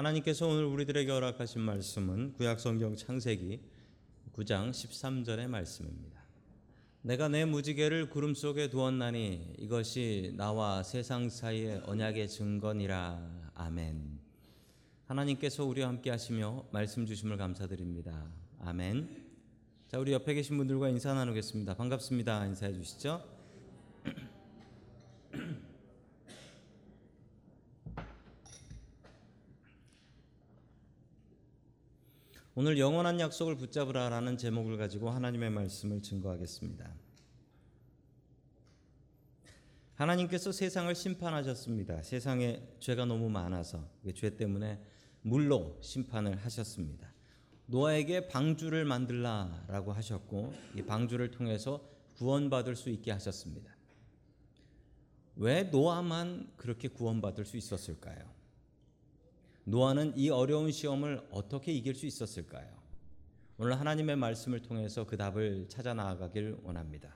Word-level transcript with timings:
하나님께서 0.00 0.48
오늘 0.48 0.64
우리들에게 0.64 1.10
허락하신 1.12 1.60
말씀은 1.60 2.32
구약성경 2.38 2.96
창세기 2.96 3.60
9장 4.32 4.70
13절의 4.70 5.46
말씀입니다. 5.46 6.22
내가 7.02 7.28
내 7.28 7.44
무지개를 7.44 8.08
구름 8.08 8.34
속에 8.34 8.70
두었나니 8.70 9.56
이것이 9.58 10.32
나와 10.38 10.82
세상 10.82 11.28
사이의 11.28 11.82
언약의 11.84 12.30
증거니라. 12.30 13.50
아멘. 13.54 14.20
하나님께서 15.04 15.66
우리와 15.66 15.88
함께 15.88 16.08
하시며 16.08 16.64
말씀 16.70 17.04
주심을 17.04 17.36
감사드립니다. 17.36 18.26
아멘. 18.60 19.26
자, 19.88 19.98
우리 19.98 20.12
옆에 20.12 20.32
계신 20.32 20.56
분들과 20.56 20.88
인사 20.88 21.12
나누겠습니다. 21.12 21.74
반갑습니다. 21.74 22.46
인사해 22.46 22.72
주시죠. 22.72 23.39
오늘 32.60 32.78
영원한 32.78 33.18
약속을 33.18 33.56
붙잡으라라는 33.56 34.36
제목을 34.36 34.76
가지고 34.76 35.08
하나님의 35.08 35.48
말씀을 35.48 36.02
증거하겠습니다. 36.02 36.94
하나님께서 39.94 40.52
세상을 40.52 40.94
심판하셨습니다. 40.94 42.02
세상에 42.02 42.62
죄가 42.78 43.06
너무 43.06 43.30
많아서 43.30 43.88
죄 44.14 44.36
때문에 44.36 44.78
물로 45.22 45.78
심판을 45.80 46.36
하셨습니다. 46.36 47.10
노아에게 47.64 48.28
방주를 48.28 48.84
만들라라고 48.84 49.94
하셨고 49.94 50.52
이 50.76 50.82
방주를 50.82 51.30
통해서 51.30 51.88
구원받을 52.18 52.76
수 52.76 52.90
있게 52.90 53.10
하셨습니다. 53.10 53.74
왜 55.36 55.62
노아만 55.62 56.52
그렇게 56.58 56.88
구원받을 56.88 57.46
수 57.46 57.56
있었을까요? 57.56 58.39
노아는 59.64 60.14
이 60.16 60.30
어려운 60.30 60.72
시험을 60.72 61.26
어떻게 61.30 61.72
이길 61.72 61.94
수 61.94 62.06
있었을까요? 62.06 62.68
오늘 63.58 63.78
하나님의 63.78 64.16
말씀을 64.16 64.60
통해서 64.62 65.06
그 65.06 65.16
답을 65.16 65.68
찾아 65.68 65.92
나아가길 65.92 66.60
원합니다. 66.62 67.14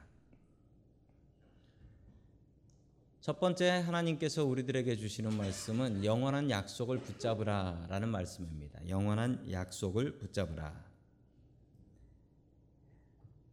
첫 3.21 3.41
번째 3.41 3.71
하나님께서 3.71 4.45
우리들에게 4.45 4.97
주시는 4.97 5.35
말씀은 5.35 6.05
영원한 6.05 6.51
약속을 6.51 6.99
붙잡으라라는 6.99 8.11
말씀입니다. 8.11 8.87
영원한 8.87 9.51
약속을 9.51 10.19
붙잡으라. 10.19 10.85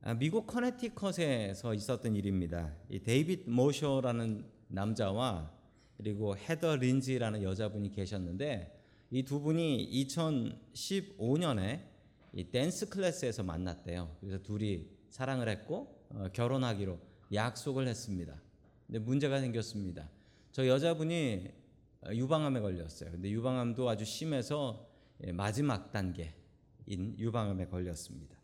아, 0.01 0.13
미국 0.15 0.45
커네티컷에서 0.47 1.73
있었던 1.73 2.15
일입니다. 2.17 2.75
이 2.89 2.99
데이빗 2.99 3.49
모셔라는 3.49 4.43
남자와 4.67 5.49
그리고 5.95 6.35
헤더 6.35 6.75
린지라는 6.75 7.43
여자분이 7.43 7.93
계셨는데 7.93 8.80
이 9.13 9.23
두 9.23 9.41
분이 9.41 9.89
2015년에 9.91 11.81
이 12.33 12.45
댄스 12.45 12.87
클래스에서 12.87 13.43
만났대요. 13.43 14.15
그래서 14.21 14.41
둘이 14.41 14.87
사랑을 15.09 15.49
했고 15.49 16.05
어, 16.09 16.27
결혼하기로 16.31 16.97
약속을 17.33 17.87
했습니다. 17.89 18.41
근데 18.87 18.99
문제가 18.99 19.41
생겼습니다. 19.41 20.09
저 20.53 20.65
여자분이 20.65 21.49
유방암에 22.09 22.61
걸렸어요. 22.61 23.11
근데 23.11 23.29
유방암도 23.31 23.89
아주 23.89 24.05
심해서 24.05 24.89
예, 25.25 25.33
마지막 25.33 25.91
단계인 25.91 26.33
유방암에 26.87 27.67
걸렸습니다. 27.67 28.37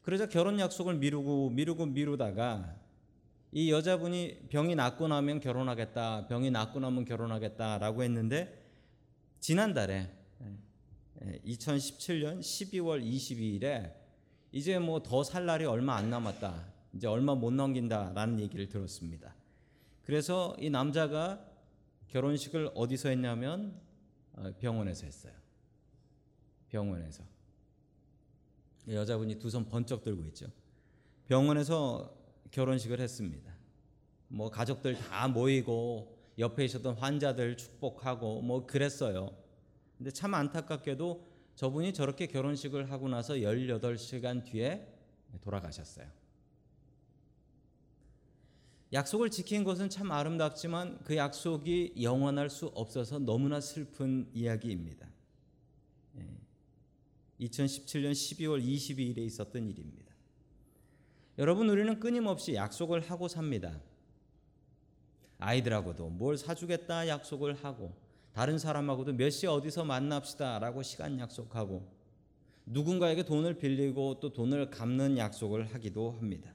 그래서 0.00 0.28
결혼 0.28 0.58
약속을 0.58 0.94
미루고 0.94 1.50
미루고 1.50 1.86
미루다가 1.86 2.74
이 3.52 3.70
여자분이 3.70 4.48
병이 4.48 4.74
낫고 4.76 5.08
나면 5.08 5.40
결혼하겠다, 5.40 6.26
병이 6.26 6.50
낫고 6.50 6.80
나면 6.80 7.04
결혼하겠다라고 7.04 8.02
했는데 8.02 8.61
지난달에 9.42 10.08
2017년 11.44 12.38
12월 12.38 13.04
22일에 13.04 13.92
이제 14.52 14.78
뭐 14.78 15.02
더 15.02 15.24
살 15.24 15.46
날이 15.46 15.64
얼마 15.64 15.96
안 15.96 16.10
남았다. 16.10 16.64
이제 16.92 17.08
얼마 17.08 17.34
못 17.34 17.50
넘긴다라는 17.52 18.38
얘기를 18.38 18.68
들었습니다. 18.68 19.34
그래서 20.04 20.54
이 20.60 20.70
남자가 20.70 21.44
결혼식을 22.06 22.70
어디서 22.76 23.08
했냐면 23.08 23.80
어, 24.34 24.52
병원에서 24.60 25.06
했어요. 25.06 25.32
병원에서. 26.68 27.24
여자분이 28.88 29.40
두 29.40 29.48
손 29.50 29.68
번쩍 29.68 30.04
들고 30.04 30.24
있죠. 30.26 30.46
병원에서 31.26 32.14
결혼식을 32.52 33.00
했습니다. 33.00 33.52
뭐 34.28 34.50
가족들 34.50 34.96
다 34.96 35.26
모이고 35.26 36.11
옆에 36.38 36.64
있었던 36.64 36.96
환자들 36.96 37.56
축복하고 37.56 38.42
뭐 38.42 38.66
그랬어요. 38.66 39.36
근데 39.96 40.10
참 40.10 40.34
안타깝게도 40.34 41.32
저분이 41.54 41.92
저렇게 41.92 42.26
결혼식을 42.26 42.90
하고 42.90 43.08
나서 43.08 43.34
18시간 43.34 44.44
뒤에 44.44 44.88
돌아가셨어요. 45.42 46.06
약속을 48.92 49.30
지킨 49.30 49.64
것은 49.64 49.88
참 49.88 50.10
아름답지만 50.10 51.02
그 51.04 51.16
약속이 51.16 51.94
영원할 52.02 52.50
수 52.50 52.66
없어서 52.66 53.18
너무나 53.18 53.60
슬픈 53.60 54.28
이야기입니다. 54.34 55.08
2017년 57.40 58.12
12월 58.12 58.62
22일에 58.62 59.18
있었던 59.18 59.68
일입니다. 59.68 60.12
여러분, 61.38 61.68
우리는 61.70 61.98
끊임없이 61.98 62.54
약속을 62.54 63.00
하고 63.00 63.28
삽니다. 63.28 63.80
아이들하고도 65.42 66.08
뭘 66.10 66.36
사주겠다 66.36 67.08
약속을 67.08 67.54
하고, 67.64 67.92
다른 68.32 68.58
사람하고도 68.58 69.12
몇시 69.14 69.46
어디서 69.46 69.84
만납시다 69.84 70.58
라고 70.58 70.82
시간 70.82 71.18
약속하고, 71.18 71.86
누군가에게 72.66 73.24
돈을 73.24 73.58
빌리고 73.58 74.20
또 74.20 74.32
돈을 74.32 74.70
갚는 74.70 75.18
약속을 75.18 75.74
하기도 75.74 76.12
합니다. 76.12 76.54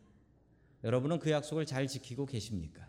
여러분은 0.84 1.20
그 1.20 1.32
약속을 1.32 1.66
잘 1.66 1.88
지키고 1.88 2.26
계십니까? 2.26 2.86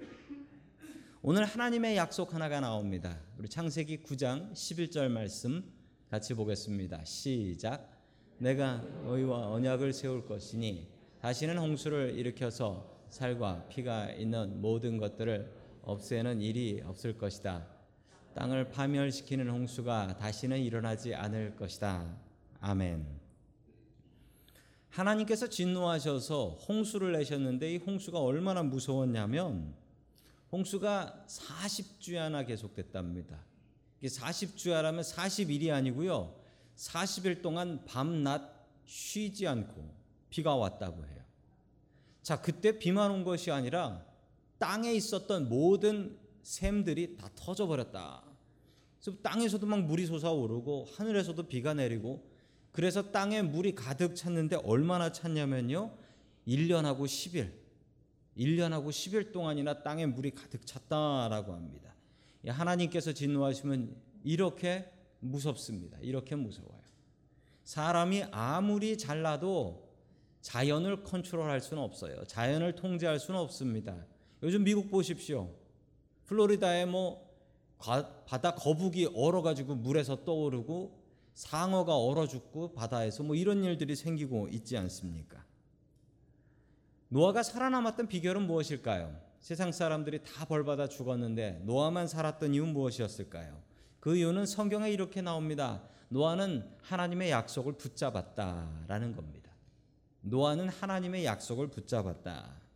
오늘 1.21 1.45
하나님의 1.45 1.97
약속 1.97 2.33
하나가 2.33 2.61
나옵니다. 2.61 3.19
우리 3.39 3.49
창세기 3.49 4.05
9장 4.05 4.53
11절 4.53 5.09
말씀 5.09 5.65
같이 6.09 6.33
보겠습니다. 6.33 7.05
시작. 7.05 7.91
내가 8.39 8.77
너희와 9.05 9.49
언약을 9.51 9.93
세울 9.93 10.25
것이니 10.25 10.87
다시는 11.21 11.59
홍수를 11.59 12.15
일으켜서 12.17 12.89
살과 13.11 13.67
피가 13.69 14.13
있는 14.13 14.61
모든 14.61 14.97
것들을 14.97 15.58
없애는 15.89 16.43
일이 16.43 16.83
없을 16.85 17.17
것이다. 17.17 17.67
땅을 18.35 18.71
파멸시키는 18.71 19.49
홍수가 19.49 20.19
다시는 20.19 20.61
일어나지 20.61 21.15
않을 21.15 21.57
것이다. 21.57 22.15
아멘. 22.61 23.07
하나님께서 24.91 25.49
진노하셔서 25.49 26.59
홍수를 26.69 27.13
내셨는데 27.13 27.75
이 27.75 27.77
홍수가 27.79 28.21
얼마나 28.21 28.63
무서웠냐면 28.63 29.75
홍수가 30.53 31.25
40주야나 31.27 32.47
계속됐답니다. 32.47 33.39
이게 34.01 34.09
40주야라면 34.09 35.03
40일이 35.03 35.73
아니고요. 35.73 36.39
40일 36.77 37.41
동안 37.41 37.83
밤낮 37.87 38.67
쉬지 38.85 39.47
않고 39.47 39.91
비가 40.29 40.55
왔다고 40.55 41.05
해요. 41.07 41.23
자, 42.23 42.41
그때 42.43 42.79
비만 42.79 43.11
온 43.11 43.25
것이 43.25 43.51
아니라 43.51 44.08
땅에 44.59 44.93
있었던 44.93 45.49
모든 45.49 46.19
샘들이 46.43 47.17
다 47.17 47.29
터져 47.35 47.67
버렸다. 47.67 48.23
그래서 49.01 49.19
땅에서도 49.23 49.65
막 49.67 49.83
물이 49.83 50.07
솟아오르고 50.07 50.87
하늘에서도 50.97 51.43
비가 51.45 51.75
내리고 51.75 52.29
그래서 52.73 53.11
땅에 53.11 53.43
물이 53.43 53.75
가득 53.75 54.15
찼는데 54.15 54.57
얼마나 54.65 55.13
찼냐면요. 55.13 55.97
1년하고 56.47 57.01
10일. 57.01 57.53
1년하고 58.37 58.89
10일 58.89 59.33
동안이나 59.33 59.83
땅에 59.83 60.07
물이 60.07 60.33
가득 60.33 60.65
찼다라고 60.65 61.53
합니다. 61.53 61.95
하나님께서 62.47 63.13
진노하시면 63.13 63.97
이렇게 64.25 64.91
무섭습니다. 65.21 65.99
이렇게 66.01 66.37
무서워요. 66.37 66.79
사람이 67.65 68.25
아무리 68.31 68.97
잘나도 68.97 69.89
자연을 70.41 71.03
컨트롤할 71.03 71.61
수는 71.61 71.83
없어요. 71.83 72.25
자연을 72.25 72.77
통제할 72.77 73.19
수는 73.19 73.41
없습니다. 73.41 74.07
요즘 74.43 74.65
미국 74.65 74.91
보십시오. 74.91 75.51
플로리다에 76.27 76.87
뭐 76.87 77.29
바다 78.27 78.55
거북이 78.55 79.11
얼어가지고 79.15 79.77
물에서 79.77 80.25
떠오르고 80.25 80.99
상어가 81.35 81.97
얼어 81.97 82.27
죽고 82.27 82.75
바다에서 82.75 83.23
뭐 83.23 83.37
이런 83.37 83.63
일들이 83.65 83.95
생기고 83.95 84.49
있지 84.49 84.77
않습니까? 84.77 85.45
노아가 87.09 87.43
살아남았던 87.43 88.09
비결은 88.09 88.43
무엇일까요? 88.47 89.17
세상 89.41 89.73
사람들이 89.73 90.23
다 90.25 90.45
벌받아 90.45 90.89
죽었는데 90.89 91.63
노아만 91.65 92.09
살았던 92.09 92.55
이유는 92.55 92.73
무엇이었을까요? 92.73 93.63
그 94.01 94.17
이유는 94.17 94.47
성경에 94.47 94.91
이렇게 94.91 95.23
나옵니다. 95.23 95.83
노아는 96.09 96.69
하나님의 96.83 97.31
약속을 97.31 97.75
붙잡았다라는 97.75 99.15
겁니다. 99.15 99.51
노아는 100.23 100.69
하나님의 100.69 101.25
약속을 101.25 101.69
붙잡았다. 101.69 102.68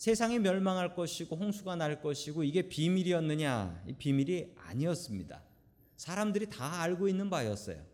세상이 0.00 0.38
멸망할 0.38 0.94
것이고 0.94 1.36
홍수가 1.36 1.76
날 1.76 2.00
것이고 2.00 2.42
이게 2.42 2.62
비밀이었느냐? 2.70 3.82
이 3.86 3.92
비밀이 3.92 4.54
아니었습니다. 4.56 5.42
사람들이 5.98 6.48
다 6.48 6.80
알고 6.80 7.06
있는 7.06 7.28
바였어요. 7.28 7.84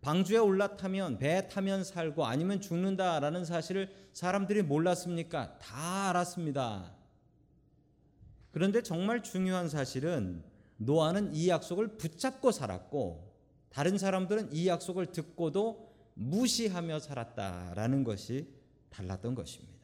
방주에 0.00 0.38
올라타면 0.38 1.18
배 1.18 1.46
타면 1.48 1.84
살고 1.84 2.24
아니면 2.24 2.62
죽는다라는 2.62 3.44
사실을 3.44 3.94
사람들이 4.14 4.62
몰랐습니까? 4.62 5.58
다 5.58 6.08
알았습니다. 6.08 6.94
그런데 8.52 8.82
정말 8.82 9.22
중요한 9.22 9.68
사실은 9.68 10.42
노아는 10.78 11.34
이 11.34 11.50
약속을 11.50 11.98
붙잡고 11.98 12.52
살았고 12.52 13.34
다른 13.68 13.98
사람들은 13.98 14.54
이 14.54 14.66
약속을 14.66 15.12
듣고도 15.12 15.92
무시하며 16.14 17.00
살았다라는 17.00 18.02
것이 18.02 18.48
달랐던 18.88 19.34
것입니다. 19.34 19.81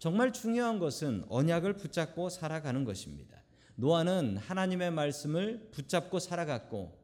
정말 0.00 0.32
중요한 0.32 0.78
것은 0.78 1.24
언약을 1.28 1.74
붙잡고 1.74 2.30
살아가는 2.30 2.84
것입니다. 2.84 3.36
노아는 3.76 4.38
하나님의 4.38 4.90
말씀을 4.92 5.68
붙잡고 5.72 6.18
살아갔고 6.20 6.98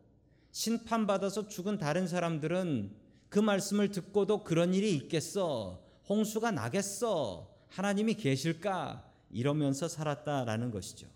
심판받아서 0.51 1.47
죽은 1.47 1.77
다른 1.77 2.09
사람들은 2.09 2.91
그 3.29 3.39
말씀을 3.39 3.91
듣고도 3.91 4.45
그런 4.45 4.73
일이 4.73 4.95
있겠어. 4.95 5.85
홍수가 6.09 6.53
나겠어. 6.53 7.55
하나님이 7.69 8.15
계실까? 8.15 9.05
이러면서 9.31 9.89
살았다라는 9.89 10.71
것이죠. 10.71 11.07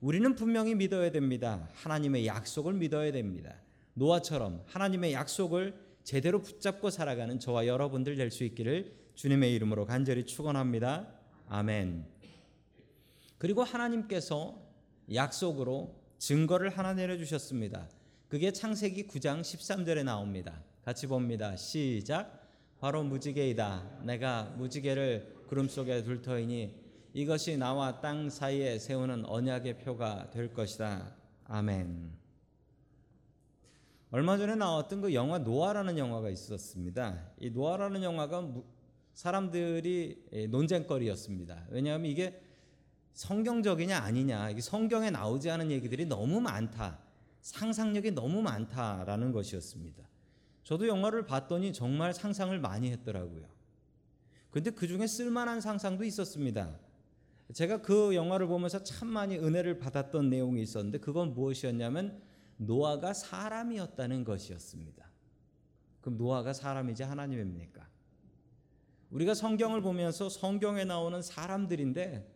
우리는 0.00 0.36
분명히 0.36 0.76
믿어야 0.76 1.10
됩니다. 1.10 1.68
하나님의 1.74 2.28
약속을 2.28 2.74
믿어야 2.74 3.10
됩니다. 3.10 3.56
노아처럼 3.94 4.62
하나님의 4.66 5.14
약속을 5.14 5.74
제대로 6.04 6.40
붙잡고 6.40 6.90
살아가는 6.90 7.40
저와 7.40 7.66
여러분들 7.66 8.14
될 8.14 8.30
수 8.30 8.44
있기를 8.44 8.97
주님의 9.18 9.52
이름으로 9.54 9.84
간절히 9.84 10.24
축원합니다. 10.24 11.08
아멘. 11.48 12.06
그리고 13.36 13.64
하나님께서 13.64 14.56
약속으로 15.12 15.92
증거를 16.18 16.70
하나 16.70 16.94
내려 16.94 17.16
주셨습니다. 17.18 17.88
그게 18.28 18.52
창세기 18.52 19.08
9장 19.08 19.40
13절에 19.40 20.04
나옵니다. 20.04 20.62
같이 20.84 21.08
봅니다. 21.08 21.56
시작. 21.56 22.48
바로 22.78 23.02
무지개이다. 23.02 24.02
내가 24.04 24.54
무지개를 24.56 25.46
구름 25.48 25.68
속에 25.68 26.04
둘 26.04 26.22
터이니 26.22 26.76
이것이 27.12 27.56
나와 27.56 28.00
땅 28.00 28.30
사이에 28.30 28.78
세우는 28.78 29.24
언약의 29.26 29.80
표가 29.80 30.30
될 30.30 30.54
것이다. 30.54 31.12
아멘. 31.46 32.12
얼마 34.12 34.38
전에 34.38 34.54
나왔던 34.54 35.00
그 35.00 35.12
영화 35.12 35.38
노아라는 35.38 35.98
영화가 35.98 36.30
있었습니다. 36.30 37.32
이 37.40 37.50
노아라는 37.50 38.04
영화가 38.04 38.77
사람들이 39.18 40.46
논쟁거리였습니다. 40.48 41.66
왜냐하면 41.70 42.08
이게 42.08 42.40
성경적이냐 43.14 43.98
아니냐, 43.98 44.50
이게 44.50 44.60
성경에 44.60 45.10
나오지 45.10 45.50
않은 45.50 45.72
얘기들이 45.72 46.06
너무 46.06 46.40
많다, 46.40 47.00
상상력이 47.40 48.12
너무 48.12 48.42
많다라는 48.42 49.32
것이었습니다. 49.32 50.08
저도 50.62 50.86
영화를 50.86 51.26
봤더니 51.26 51.72
정말 51.72 52.14
상상을 52.14 52.56
많이 52.60 52.92
했더라고요. 52.92 53.48
근데 54.52 54.70
그 54.70 54.86
중에 54.86 55.08
쓸만한 55.08 55.60
상상도 55.60 56.04
있었습니다. 56.04 56.78
제가 57.54 57.82
그 57.82 58.14
영화를 58.14 58.46
보면서 58.46 58.84
참 58.84 59.08
많이 59.08 59.36
은혜를 59.36 59.80
받았던 59.80 60.30
내용이 60.30 60.62
있었는데 60.62 60.98
그건 60.98 61.34
무엇이었냐면 61.34 62.22
노아가 62.56 63.12
사람이었다는 63.12 64.22
것이었습니다. 64.22 65.10
그럼 66.02 66.18
노아가 66.18 66.52
사람이지 66.52 67.02
하나님입니까? 67.02 67.87
우리가 69.10 69.34
성경을 69.34 69.80
보면서 69.80 70.28
성경에 70.28 70.84
나오는 70.84 71.22
사람들인데 71.22 72.30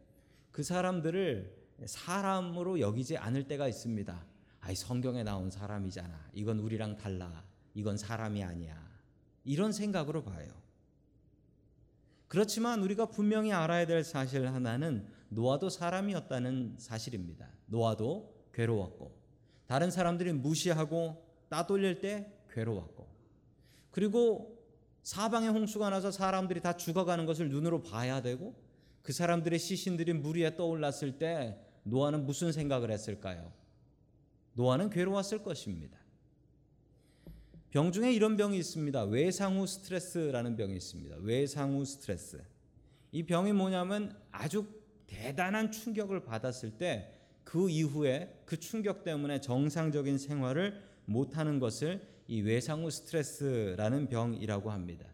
그 0.50 0.62
사람들을 0.62 1.62
사람으로 1.84 2.80
여기지 2.80 3.16
않을 3.16 3.46
때가 3.46 3.68
있습니다. 3.68 4.24
아이 4.60 4.74
성경에 4.74 5.22
나온 5.22 5.50
사람이잖아. 5.50 6.30
이건 6.34 6.60
우리랑 6.60 6.96
달라. 6.96 7.44
이건 7.74 7.96
사람이 7.96 8.42
아니야. 8.42 8.80
이런 9.44 9.72
생각으로 9.72 10.22
봐요. 10.22 10.48
그렇지만 12.28 12.82
우리가 12.82 13.06
분명히 13.06 13.52
알아야 13.52 13.86
될 13.86 14.04
사실 14.04 14.46
하나는 14.46 15.06
노아도 15.28 15.68
사람이었다는 15.68 16.76
사실입니다. 16.78 17.48
노아도 17.66 18.32
괴로웠고 18.54 19.14
다른 19.66 19.90
사람들이 19.90 20.32
무시하고 20.32 21.26
따돌릴 21.48 22.00
때 22.00 22.32
괴로웠고 22.50 23.06
그리고 23.90 24.51
사방에 25.02 25.48
홍수가 25.48 25.90
나서 25.90 26.10
사람들이 26.10 26.60
다 26.60 26.76
죽어가는 26.76 27.26
것을 27.26 27.48
눈으로 27.48 27.82
봐야 27.82 28.22
되고 28.22 28.54
그 29.02 29.12
사람들의 29.12 29.58
시신들이 29.58 30.12
물 30.12 30.36
위에 30.38 30.54
떠올랐을 30.56 31.18
때 31.18 31.58
노아는 31.82 32.24
무슨 32.24 32.52
생각을 32.52 32.90
했을까요? 32.90 33.52
노아는 34.54 34.90
괴로웠을 34.90 35.42
것입니다. 35.42 35.98
병 37.70 37.90
중에 37.90 38.12
이런 38.12 38.36
병이 38.36 38.56
있습니다. 38.58 39.04
외상후 39.04 39.66
스트레스라는 39.66 40.56
병이 40.56 40.76
있습니다. 40.76 41.16
외상후 41.20 41.84
스트레스. 41.84 42.42
이 43.10 43.24
병이 43.24 43.52
뭐냐면 43.52 44.16
아주 44.30 44.66
대단한 45.06 45.72
충격을 45.72 46.24
받았을 46.24 46.78
때 46.78 47.22
그 47.44 47.68
이후에 47.68 48.42
그 48.44 48.58
충격 48.58 49.04
때문에 49.04 49.40
정상적인 49.40 50.18
생활을 50.18 50.80
못하는 51.04 51.58
것을 51.58 52.00
이 52.32 52.40
외상후 52.40 52.90
스트레스라는 52.90 54.08
병이라고 54.08 54.70
합니다. 54.70 55.04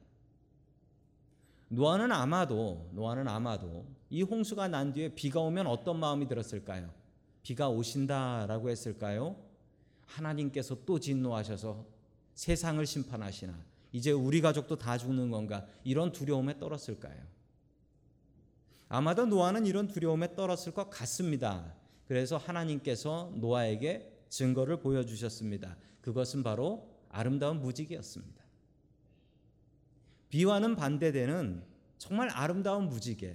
노아는 1.67 2.13
아마도 2.13 2.89
노아는 2.93 3.27
아마도 3.27 3.87
이 4.09 4.23
홍수가 4.23 4.69
난 4.69 4.93
뒤에 4.93 5.17
비가 5.17 5.41
오면 5.41 5.67
어떤 5.67 5.99
마음이 5.99 6.29
들었을까요? 6.29 6.95
비가 7.43 7.69
오신다라고 7.71 8.71
했을까요? 8.71 9.35
하나님께서 10.07 10.85
또 10.87 11.01
진노하셔서 11.01 11.85
세상을 12.35 12.87
심판하시나 12.87 13.53
이제 13.91 14.13
우리 14.13 14.41
가족도 14.41 14.79
다 14.79 14.97
죽는 14.97 15.33
건가 15.33 15.67
이런 15.83 16.13
두려움에 16.13 16.61
떨었을까요? 16.61 17.21
아마도 18.89 19.27
노아는 19.27 19.67
이런 19.67 19.89
두려움에 19.89 20.37
떨었을 20.37 20.73
것 20.73 20.89
같습니다. 20.89 21.75
그래서 22.07 22.37
하나님께서 22.37 23.33
노아에게 23.35 24.09
증거를 24.29 24.79
보여주셨습니다. 24.79 25.77
그것은 26.01 26.45
바로 26.45 26.97
아름다운 27.19 27.61
무지개였습니다. 27.61 28.45
비와는 30.29 30.77
반대되는 30.77 31.65
정말 31.99 32.29
아름다운 32.31 32.89
무지개. 32.89 33.35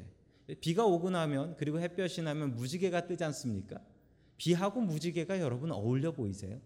비가 0.61 0.85
오고 0.85 1.09
나면 1.09 1.57
그리고 1.57 1.81
햇볕이 1.81 2.21
나면 2.21 2.55
무지개가 2.55 3.07
뜨지 3.07 3.25
않습니까? 3.25 3.81
비하고 4.37 4.79
무지개가 4.79 5.41
여러분 5.41 5.71
어울려 5.73 6.13
보이세요? 6.13 6.61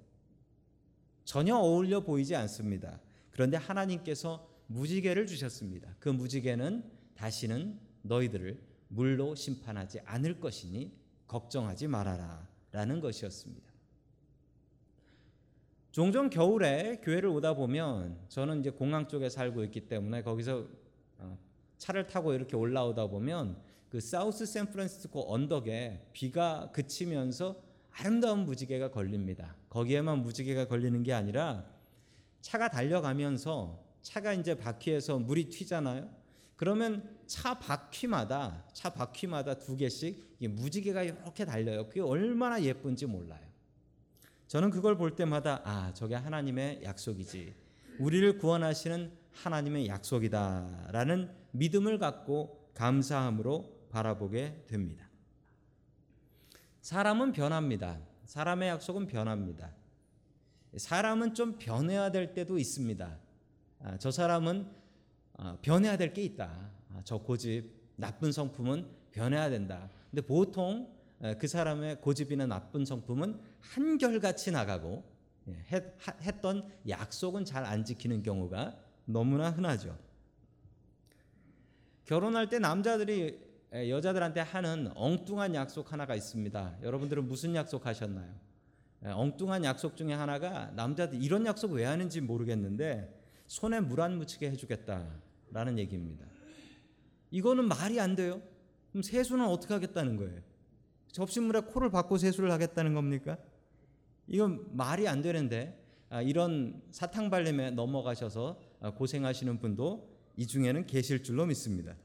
전혀 1.25 1.55
어울려 1.55 2.01
보이지 2.01 2.35
않습니다. 2.35 2.99
그런데 3.31 3.57
하나님께서 3.57 4.47
무지개를 4.67 5.25
주셨습니다. 5.25 5.95
그 5.99 6.09
무지개는 6.09 6.83
다시는 7.15 7.79
너희들을 8.03 8.61
물로 8.89 9.33
심판하지 9.33 10.01
않을 10.01 10.39
것이니 10.39 10.91
걱정하지 11.25 11.87
말아라 11.87 12.47
라는 12.71 13.01
것이었습니다. 13.01 13.66
종종 15.91 16.29
겨울에 16.29 16.99
교회를 17.01 17.29
오다 17.29 17.55
보면 17.55 18.17
저는 18.29 18.59
이제 18.59 18.69
공항 18.69 19.07
쪽에 19.07 19.29
살고 19.29 19.63
있기 19.65 19.87
때문에 19.87 20.21
거기서 20.21 20.67
어, 21.19 21.37
차를 21.77 22.07
타고 22.07 22.33
이렇게 22.33 22.55
올라오다 22.55 23.07
보면 23.07 23.57
그 23.89 23.99
사우스 23.99 24.45
샌프란시스코 24.45 25.33
언덕에 25.33 26.09
비가 26.13 26.69
그치면서 26.71 27.61
아름다운 27.91 28.45
무지개가 28.45 28.91
걸립니다. 28.91 29.55
거기에만 29.69 30.21
무지개가 30.21 30.67
걸리는 30.67 31.01
게 31.03 31.13
아니라 31.13 31.65
차가 32.41 32.69
달려가면서 32.69 33.83
차가 34.01 34.33
이제 34.33 34.55
바퀴에서 34.55 35.17
물이 35.19 35.49
튀잖아요. 35.49 36.09
그러면 36.55 37.17
차 37.25 37.57
바퀴마다 37.57 38.65
차 38.73 38.91
바퀴마다 38.91 39.55
두 39.55 39.75
개씩 39.75 40.37
무지개가 40.39 41.03
이렇게 41.03 41.45
달려요. 41.45 41.87
그게 41.87 42.01
얼마나 42.01 42.61
예쁜지 42.61 43.05
몰라요. 43.05 43.46
저는 44.47 44.69
그걸 44.69 44.95
볼 44.97 45.15
때마다 45.15 45.61
아, 45.65 45.93
저게 45.93 46.15
하나님의 46.15 46.81
약속이지. 46.83 47.53
우리를 47.99 48.37
구원하시는 48.37 49.11
하나님의 49.33 49.87
약속이다라는 49.87 51.31
믿음을 51.51 51.97
갖고 51.99 52.69
감사함으로 52.73 53.87
바라보게 53.89 54.63
됩니다. 54.67 55.09
사람은 56.81 57.33
변합니다. 57.33 57.99
사람의 58.25 58.69
약속은 58.69 59.07
변합니다. 59.07 59.71
사람은 60.75 61.33
좀 61.33 61.57
변해야 61.57 62.11
될 62.11 62.33
때도 62.33 62.57
있습니다. 62.57 63.17
아, 63.79 63.97
저 63.97 64.11
사람은 64.11 64.67
아, 65.39 65.57
변해야 65.61 65.97
될 65.97 66.13
게 66.13 66.23
있다. 66.23 66.69
아, 66.93 67.01
저 67.03 67.17
고집, 67.17 67.69
나쁜 67.97 68.31
성품은 68.31 68.87
변해야 69.11 69.49
된다. 69.49 69.89
근데 70.09 70.21
보통 70.21 70.95
그 71.39 71.47
사람의 71.47 71.99
고집이나 72.01 72.45
나쁜 72.45 72.85
성품은 72.85 73.39
한결같이 73.59 74.51
나가고 74.51 75.03
예, 75.49 75.65
했던 76.21 76.69
약속은 76.87 77.45
잘 77.45 77.65
안 77.65 77.83
지키는 77.85 78.23
경우가 78.23 78.77
너무나 79.05 79.49
흔하죠. 79.51 79.97
결혼할 82.05 82.49
때 82.49 82.59
남자들이 82.59 83.39
에, 83.73 83.89
여자들한테 83.89 84.39
하는 84.41 84.91
엉뚱한 84.95 85.53
약속 85.55 85.91
하나가 85.91 86.15
있습니다. 86.15 86.77
여러분들은 86.81 87.27
무슨 87.27 87.53
약속 87.55 87.85
하셨나요? 87.85 88.33
에, 89.03 89.09
엉뚱한 89.09 89.63
약속 89.63 89.95
중에 89.97 90.13
하나가 90.13 90.71
남자들 90.71 91.21
이런 91.21 91.45
약속 91.45 91.71
왜 91.73 91.83
하는지 91.85 92.21
모르겠는데 92.21 93.13
손에 93.47 93.79
물 93.79 94.01
안 94.01 94.17
묻히게 94.17 94.49
해주겠다라는 94.51 95.77
얘기입니다. 95.79 96.25
이거는 97.31 97.67
말이 97.67 97.99
안 97.99 98.15
돼요. 98.15 98.41
그럼 98.91 99.03
세수는 99.03 99.45
어떻게 99.45 99.73
하겠다는 99.73 100.15
거예요? 100.17 100.41
접시물에 101.17 101.61
코를 101.61 101.89
박고 101.89 102.19
세수를 102.19 102.51
하겠다는 102.51 102.93
겁니까? 102.93 103.39
이건 104.27 104.67
말이 104.77 105.07
안 105.07 105.23
되는데 105.23 105.83
아, 106.09 106.21
이런 106.21 106.79
사탕 106.91 107.31
발림에 107.31 107.71
넘어가셔서 107.71 108.61
아, 108.81 108.91
고생하시는 108.91 109.57
분도 109.59 110.15
이 110.35 110.45
중에는 110.45 110.85
계실 110.85 111.23
줄로 111.23 111.47
믿습니다. 111.47 111.95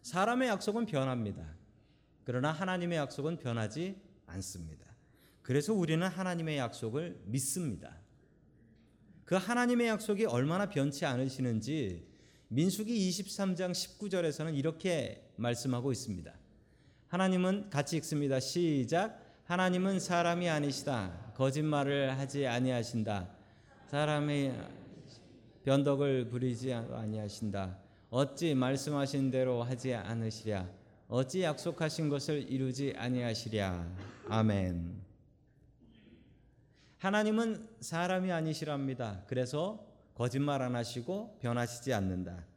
사람의 0.00 0.48
약속은 0.48 0.86
변합니다. 0.86 1.54
그러나 2.24 2.50
하나님의 2.50 2.96
약속은 2.96 3.36
변하지 3.36 4.00
않습니다. 4.24 4.86
그래서 5.42 5.74
우리는 5.74 6.06
하나님의 6.06 6.56
약속을 6.56 7.24
믿습니다. 7.26 7.94
그 9.26 9.34
하나님의 9.34 9.88
약속이 9.88 10.24
얼마나 10.24 10.70
변치 10.70 11.04
않으시는지 11.04 12.08
민수기 12.48 13.10
23장 13.10 13.72
19절에서는 13.72 14.56
이렇게 14.56 15.30
말씀하고 15.36 15.92
있습니다. 15.92 16.41
하나님은 17.12 17.68
같이 17.68 17.98
읽습니다. 17.98 18.40
시작. 18.40 19.20
하나님은 19.44 20.00
사람이 20.00 20.48
아니시다. 20.48 21.12
거짓말을 21.34 22.18
하지 22.18 22.46
아니하신다. 22.46 23.28
사람의 23.88 24.58
변덕을 25.62 26.30
부리지 26.30 26.72
아니하신다. 26.72 27.76
어찌 28.08 28.54
말씀하신 28.54 29.30
대로 29.30 29.62
하지 29.62 29.92
않으시랴. 29.92 30.66
어찌 31.08 31.42
약속하신 31.42 32.08
것을 32.08 32.50
이루지 32.50 32.94
아니하시랴. 32.96 33.86
아멘. 34.30 34.98
하나님은 36.96 37.68
사람이 37.80 38.32
아니시랍니다. 38.32 39.22
그래서 39.26 39.84
거짓말 40.14 40.62
안 40.62 40.74
하시고 40.74 41.36
변하시지 41.42 41.92
않는다. 41.92 42.51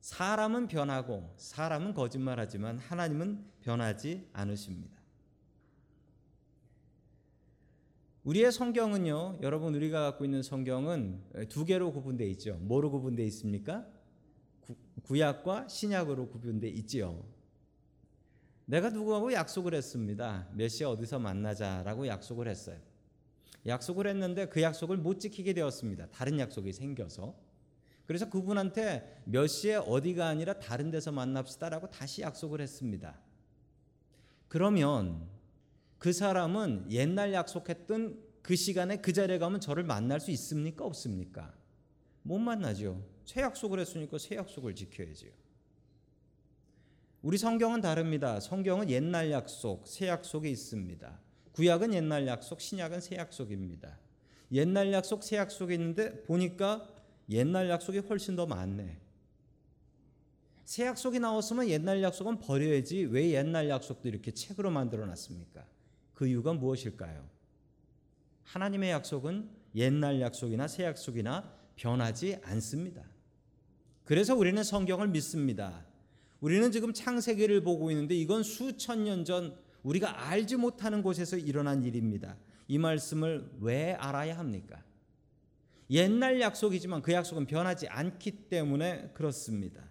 사람은 0.00 0.68
변하고 0.68 1.32
사람은 1.36 1.94
거짓말하지만 1.94 2.78
하나님은 2.78 3.44
변하지 3.60 4.28
않으십니다. 4.32 4.98
우리의 8.24 8.52
성경은요, 8.52 9.38
여러분 9.42 9.74
우리가 9.74 10.02
갖고 10.02 10.24
있는 10.24 10.42
성경은 10.42 11.48
두 11.48 11.64
개로 11.64 11.92
구분되어 11.92 12.26
있죠. 12.28 12.56
뭐로 12.60 12.90
구분되어 12.90 13.24
있습니까? 13.26 13.86
구, 15.04 15.18
약과 15.18 15.68
신약으로 15.68 16.28
구분되어 16.28 16.70
있지요. 16.70 17.24
내가 18.66 18.90
누구하고 18.90 19.32
약속을 19.32 19.74
했습니다. 19.74 20.48
몇 20.52 20.68
시에 20.68 20.86
어디서 20.86 21.18
만나자라고 21.18 22.06
약속을 22.06 22.46
했어요. 22.46 22.78
약속을 23.66 24.06
했는데 24.06 24.48
그 24.48 24.62
약속을 24.62 24.98
못 24.98 25.18
지키게 25.18 25.54
되었습니다. 25.54 26.08
다른 26.10 26.38
약속이 26.38 26.72
생겨서. 26.72 27.34
그래서 28.10 28.28
그분한테 28.28 29.22
몇 29.24 29.46
시에 29.46 29.76
어디가 29.76 30.26
아니라 30.26 30.54
다른 30.54 30.90
데서 30.90 31.12
만납시다라고 31.12 31.92
다시 31.92 32.22
약속을 32.22 32.60
했습니다. 32.60 33.16
그러면 34.48 35.28
그 35.96 36.12
사람은 36.12 36.90
옛날 36.90 37.32
약속했던 37.32 38.20
그 38.42 38.56
시간에 38.56 38.96
그 38.96 39.12
자리에 39.12 39.38
가면 39.38 39.60
저를 39.60 39.84
만날 39.84 40.18
수 40.18 40.32
있습니까? 40.32 40.84
없습니까? 40.84 41.54
못 42.22 42.40
만나죠. 42.40 43.00
새 43.24 43.42
약속을 43.42 43.78
했으니까 43.78 44.18
새 44.18 44.34
약속을 44.34 44.74
지켜야지요. 44.74 45.30
우리 47.22 47.38
성경은 47.38 47.80
다릅니다. 47.80 48.40
성경은 48.40 48.90
옛날 48.90 49.30
약속, 49.30 49.86
새 49.86 50.08
약속이 50.08 50.50
있습니다. 50.50 51.20
구약은 51.52 51.94
옛날 51.94 52.26
약속, 52.26 52.60
신약은 52.60 53.02
새 53.02 53.14
약속입니다. 53.14 54.00
옛날 54.50 54.92
약속, 54.92 55.22
새 55.22 55.36
약속이 55.36 55.74
있는데 55.74 56.24
보니까 56.24 56.99
옛날 57.30 57.68
약속이 57.70 57.98
훨씬 57.98 58.36
더 58.36 58.46
많네. 58.46 58.98
새 60.64 60.84
약속이 60.86 61.18
나왔으면 61.18 61.68
옛날 61.68 62.02
약속은 62.02 62.38
버려야지 62.38 63.04
왜 63.06 63.30
옛날 63.30 63.68
약속도 63.68 64.08
이렇게 64.08 64.30
책으로 64.30 64.70
만들어 64.70 65.06
놨습니까? 65.06 65.64
그 66.14 66.26
이유가 66.26 66.52
무엇일까요? 66.52 67.28
하나님의 68.44 68.90
약속은 68.90 69.48
옛날 69.74 70.20
약속이나 70.20 70.68
새 70.68 70.84
약속이나 70.84 71.52
변하지 71.76 72.38
않습니다. 72.42 73.02
그래서 74.04 74.34
우리는 74.36 74.62
성경을 74.62 75.08
믿습니다. 75.08 75.84
우리는 76.40 76.70
지금 76.72 76.92
창세기를 76.92 77.62
보고 77.62 77.90
있는데 77.90 78.14
이건 78.14 78.42
수천 78.42 79.04
년 79.04 79.24
전 79.24 79.56
우리가 79.82 80.28
알지 80.28 80.56
못하는 80.56 81.02
곳에서 81.02 81.36
일어난 81.36 81.82
일입니다. 81.82 82.36
이 82.68 82.78
말씀을 82.78 83.50
왜 83.60 83.94
알아야 83.94 84.38
합니까? 84.38 84.82
옛날 85.90 86.40
약속이지만 86.40 87.02
그 87.02 87.12
약속은 87.12 87.46
변하지 87.46 87.88
않기 87.88 88.48
때문에 88.48 89.10
그렇습니다. 89.12 89.82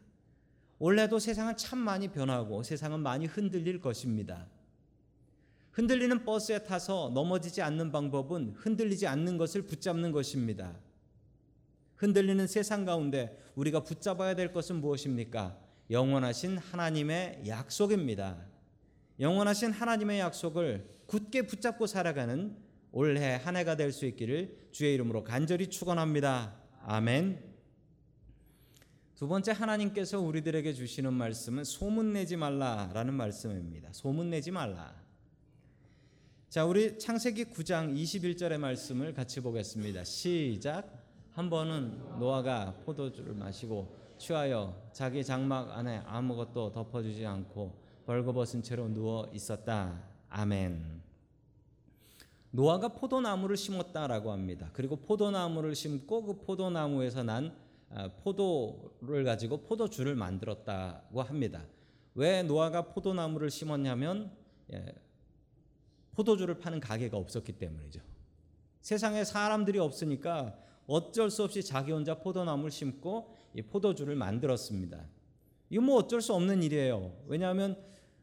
올해도 0.79 1.19
세상은 1.19 1.57
참 1.57 1.77
많이 1.77 2.07
변하고 2.07 2.63
세상은 2.63 3.01
많이 3.01 3.25
흔들릴 3.25 3.81
것입니다. 3.81 4.47
흔들리는 5.71 6.23
버스에 6.23 6.63
타서 6.63 7.11
넘어지지 7.13 7.61
않는 7.61 7.91
방법은 7.91 8.53
흔들리지 8.55 9.07
않는 9.07 9.37
것을 9.37 9.63
붙잡는 9.63 10.11
것입니다. 10.11 10.79
흔들리는 11.97 12.47
세상 12.47 12.85
가운데 12.85 13.37
우리가 13.55 13.83
붙잡아야 13.83 14.35
될 14.35 14.53
것은 14.53 14.77
무엇입니까? 14.77 15.59
영원하신 15.91 16.57
하나님의 16.57 17.43
약속입니다. 17.45 18.37
영원하신 19.19 19.71
하나님의 19.71 20.19
약속을 20.19 20.87
굳게 21.07 21.41
붙잡고 21.41 21.87
살아가는 21.87 22.55
올해 22.91 23.35
한 23.35 23.55
해가 23.55 23.75
될 23.75 23.91
수 23.91 24.05
있기를 24.05 24.69
주의 24.71 24.93
이름으로 24.93 25.23
간절히 25.23 25.67
축원합니다. 25.67 26.55
아멘. 26.83 27.49
두 29.15 29.27
번째 29.27 29.51
하나님께서 29.51 30.19
우리들에게 30.21 30.73
주시는 30.73 31.13
말씀은 31.13 31.65
소문 31.65 32.13
내지 32.13 32.37
말라라는 32.37 33.13
말씀입니다. 33.13 33.89
소문 33.91 34.29
내지 34.29 34.49
말라. 34.49 34.95
자, 36.49 36.65
우리 36.65 36.97
창세기 36.97 37.45
9장 37.45 37.95
21절의 37.95 38.57
말씀을 38.57 39.13
같이 39.13 39.41
보겠습니다. 39.41 40.03
시작. 40.03 41.05
한 41.33 41.49
번은 41.49 42.17
노아가 42.19 42.73
포도주를 42.85 43.33
마시고 43.33 43.95
취하여 44.17 44.89
자기 44.93 45.23
장막 45.23 45.77
안에 45.77 46.01
아무것도 46.05 46.71
덮어주지 46.71 47.25
않고 47.25 47.77
벌거벗은 48.05 48.63
채로 48.63 48.87
누워 48.87 49.29
있었다. 49.33 50.01
아멘. 50.29 51.08
노아가 52.51 52.89
포도나무를 52.89 53.57
심었다라고 53.57 54.31
합니다. 54.31 54.69
그리고 54.73 54.95
포도나무를 54.95 55.75
심고 55.75 56.23
그 56.23 56.39
포도나무에서 56.39 57.23
난 57.23 57.55
아, 57.91 58.07
포도를 58.23 59.23
가지고 59.23 59.63
포도주를 59.63 60.15
만들었다고 60.15 61.21
합니다. 61.21 61.63
왜 62.15 62.43
노아가 62.43 62.83
포도나무를 62.83 63.49
심었냐면 63.49 64.31
예, 64.73 64.93
포도주를 66.11 66.59
파는 66.59 66.79
가게가 66.79 67.17
없었기 67.17 67.53
때문이죠. 67.53 68.01
세상에 68.81 69.23
사람들이 69.23 69.79
없으니까 69.79 70.55
어쩔 70.85 71.29
수 71.29 71.43
없이 71.43 71.63
자기 71.63 71.91
혼자 71.91 72.15
포도나무를 72.15 72.71
심고 72.71 73.35
이 73.55 73.61
포도주를 73.61 74.15
만들었습니다. 74.15 75.03
이거 75.69 75.81
뭐 75.81 75.97
어쩔 75.97 76.21
수 76.21 76.33
없는 76.33 76.63
일이에요. 76.63 77.13
왜냐하면 77.27 77.77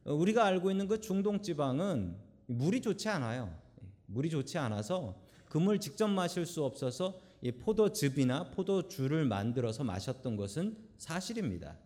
우리가 0.05 0.45
알고 0.45 0.71
있는 0.71 0.89
그 0.89 1.01
중동 1.01 1.43
지방은 1.43 2.17
물이 2.47 2.81
좋지 2.81 3.09
않아요. 3.09 3.66
물이 4.07 4.31
좋지 4.31 4.59
않아서 4.59 5.17
그물 5.49 5.81
직접 5.81 6.09
마실 6.09 6.47
수 6.47 6.65
없어서 6.65 7.21
이 7.43 7.53
포도즙이나 7.53 8.51
포도주를 8.51 9.25
만들어서 9.25 9.85
마셨던 9.85 10.37
것은 10.37 10.77
사실입니다. 10.99 11.77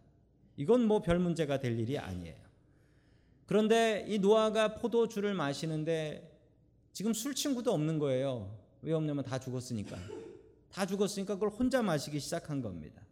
이건 0.56 0.86
뭐 0.86 1.00
별 1.00 1.18
문제가 1.18 1.58
될 1.58 1.78
일이 1.78 1.98
아니에요. 1.98 2.36
그런데 3.46 4.04
이 4.08 4.18
노아가 4.18 4.74
포도주를 4.74 5.34
마시는데 5.34 6.30
지금 6.92 7.12
술 7.12 7.34
친구도 7.34 7.72
없는 7.72 7.98
거예요. 7.98 8.56
왜 8.82 8.92
없냐면 8.92 9.24
다 9.24 9.38
죽었으니까. 9.38 9.96
다 10.70 10.86
죽었으니까 10.86 11.34
그걸 11.34 11.50
혼자 11.50 11.82
마시기 11.82 12.20
시작한 12.20 12.62
겁니다. 12.62 13.02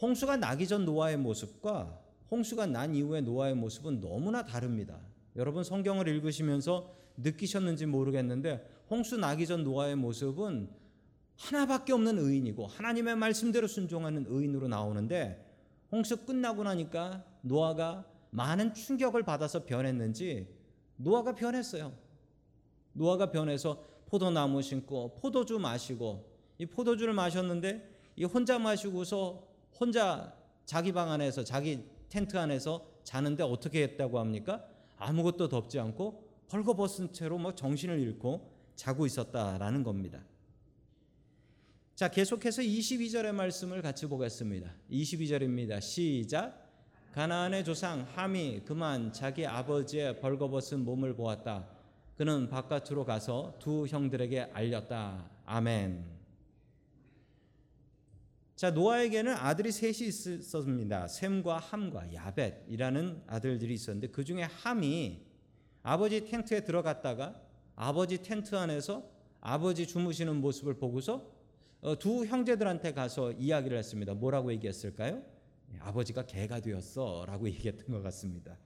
홍수가 0.00 0.36
나기 0.36 0.68
전 0.68 0.84
노아의 0.84 1.16
모습과 1.16 2.00
홍수가 2.30 2.66
난 2.66 2.94
이후의 2.94 3.22
노아의 3.22 3.54
모습은 3.54 4.00
너무나 4.00 4.44
다릅니다. 4.44 5.00
여러분 5.36 5.64
성경을 5.64 6.08
읽으시면서 6.08 6.94
느끼셨는지 7.16 7.86
모르겠는데 7.86 8.68
홍수 8.90 9.16
나기 9.16 9.46
전 9.46 9.64
노아의 9.64 9.96
모습은 9.96 10.68
하나밖에 11.36 11.92
없는 11.92 12.18
의인이고 12.18 12.66
하나님의 12.66 13.16
말씀대로 13.16 13.66
순종하는 13.66 14.26
의인으로 14.28 14.68
나오는데 14.68 15.44
홍수 15.92 16.24
끝나고 16.24 16.64
나니까 16.64 17.24
노아가 17.42 18.04
많은 18.30 18.74
충격을 18.74 19.22
받아서 19.22 19.64
변했는지 19.64 20.48
노아가 20.96 21.34
변했어요. 21.34 21.92
노아가 22.92 23.30
변해서 23.30 23.84
포도나무 24.06 24.62
심고 24.62 25.18
포도주 25.20 25.58
마시고 25.58 26.30
이 26.58 26.66
포도주를 26.66 27.12
마셨는데 27.12 27.96
이 28.16 28.24
혼자 28.24 28.58
마시고서 28.58 29.46
혼자 29.78 30.34
자기 30.64 30.92
방 30.92 31.10
안에서 31.10 31.44
자기 31.44 31.84
텐트 32.08 32.36
안에서 32.36 32.86
자는데 33.04 33.42
어떻게 33.42 33.82
했다고 33.82 34.18
합니까? 34.18 34.64
아무것도 34.96 35.48
덮지 35.48 35.78
않고 35.78 36.25
벌거벗은 36.48 37.12
채로 37.12 37.38
뭐 37.38 37.54
정신을 37.54 37.98
잃고 38.00 38.50
자고 38.74 39.06
있었다라는 39.06 39.82
겁니다. 39.82 40.22
자, 41.94 42.08
계속해서 42.08 42.62
22절의 42.62 43.32
말씀을 43.32 43.80
같이 43.80 44.06
보겠습니다. 44.06 44.70
22절입니다. 44.90 45.80
시작. 45.80 46.66
가나안의 47.12 47.64
조상 47.64 48.06
함이 48.14 48.60
그만 48.66 49.10
자기 49.12 49.46
아버지의 49.46 50.20
벌거벗은 50.20 50.84
몸을 50.84 51.16
보았다. 51.16 51.66
그는 52.16 52.50
바깥으로 52.50 53.06
가서 53.06 53.56
두 53.58 53.86
형들에게 53.86 54.50
알렸다. 54.52 55.30
아멘. 55.46 56.04
자 58.56 58.70
노아에게는 58.70 59.34
아들이 59.34 59.72
셋이 59.72 60.08
있었습니다. 60.08 61.08
셈과 61.08 61.58
함과 61.58 62.12
야벳이라는 62.12 63.22
아들들이 63.26 63.74
있었는데 63.74 64.08
그 64.08 64.24
중에 64.24 64.42
함이 64.42 65.25
아버지 65.86 66.24
텐트에 66.24 66.64
들어갔다가 66.64 67.40
아버지 67.76 68.20
텐트 68.20 68.56
안에서 68.56 69.08
아버지 69.40 69.86
주무시는 69.86 70.34
모습을 70.34 70.74
보고서 70.74 71.30
어, 71.80 71.96
두 71.96 72.26
형제들한테 72.26 72.92
가서 72.92 73.30
이야기를 73.30 73.78
했습니다. 73.78 74.12
뭐라고 74.14 74.52
얘기했을까요? 74.54 75.22
예, 75.72 75.78
아버지가 75.78 76.26
개가 76.26 76.58
되었어 76.58 77.24
라고 77.28 77.46
얘기했던 77.48 77.86
것 77.86 78.02
같습니다. 78.02 78.58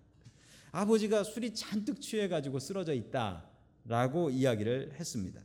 아버지가 0.73 1.23
술이 1.23 1.53
잔뜩 1.53 2.01
취해가지고 2.01 2.59
쓰러져 2.59 2.95
있다 2.95 3.45
라고 3.85 4.31
이야기를 4.31 4.95
했습니다. 4.99 5.43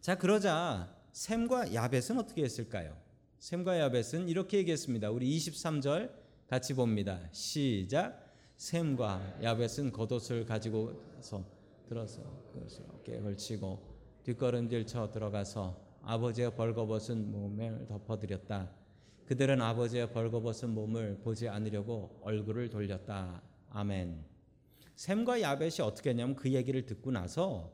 자 0.00 0.16
그러자 0.16 0.96
셈과 1.12 1.74
야벳은 1.74 2.18
어떻게 2.18 2.44
했을까요? 2.44 2.96
셈과 3.40 3.78
야벳은 3.78 4.30
이렇게 4.30 4.56
얘기했습니다. 4.56 5.10
우리 5.10 5.36
23절 5.36 6.10
같이 6.48 6.72
봅니다. 6.72 7.28
시작. 7.30 8.29
셈과 8.60 9.38
야벳은 9.42 9.90
겉옷을 9.90 10.44
가지고서 10.44 11.42
들어서 11.88 12.20
그것을 12.52 12.84
어깨에 12.90 13.18
걸치고 13.20 13.80
뒷걸음질 14.22 14.86
쳐 14.86 15.10
들어가서 15.10 15.74
아버지의 16.02 16.54
벌거벗은 16.54 17.32
몸을 17.32 17.86
덮어드렸다. 17.88 18.70
그들은 19.24 19.62
아버지의 19.62 20.12
벌거벗은 20.12 20.74
몸을 20.74 21.20
보지 21.24 21.48
않으려고 21.48 22.20
얼굴을 22.20 22.68
돌렸다. 22.68 23.40
아멘. 23.70 24.22
셈과 24.94 25.40
야벳이 25.40 25.80
어떻게 25.80 26.10
했냐면 26.10 26.36
그 26.36 26.52
얘기를 26.52 26.84
듣고 26.84 27.10
나서 27.12 27.72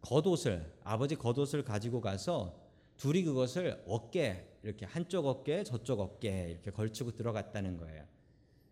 겉옷을 0.00 0.68
아버지 0.82 1.14
겉옷을 1.14 1.62
가지고 1.62 2.00
가서 2.00 2.58
둘이 2.96 3.22
그것을 3.22 3.84
어깨 3.86 4.48
이렇게 4.64 4.84
한쪽 4.84 5.26
어깨 5.26 5.62
저쪽 5.62 6.00
어깨 6.00 6.50
이렇게 6.50 6.72
걸치고 6.72 7.12
들어갔다는 7.12 7.76
거예요. 7.76 8.04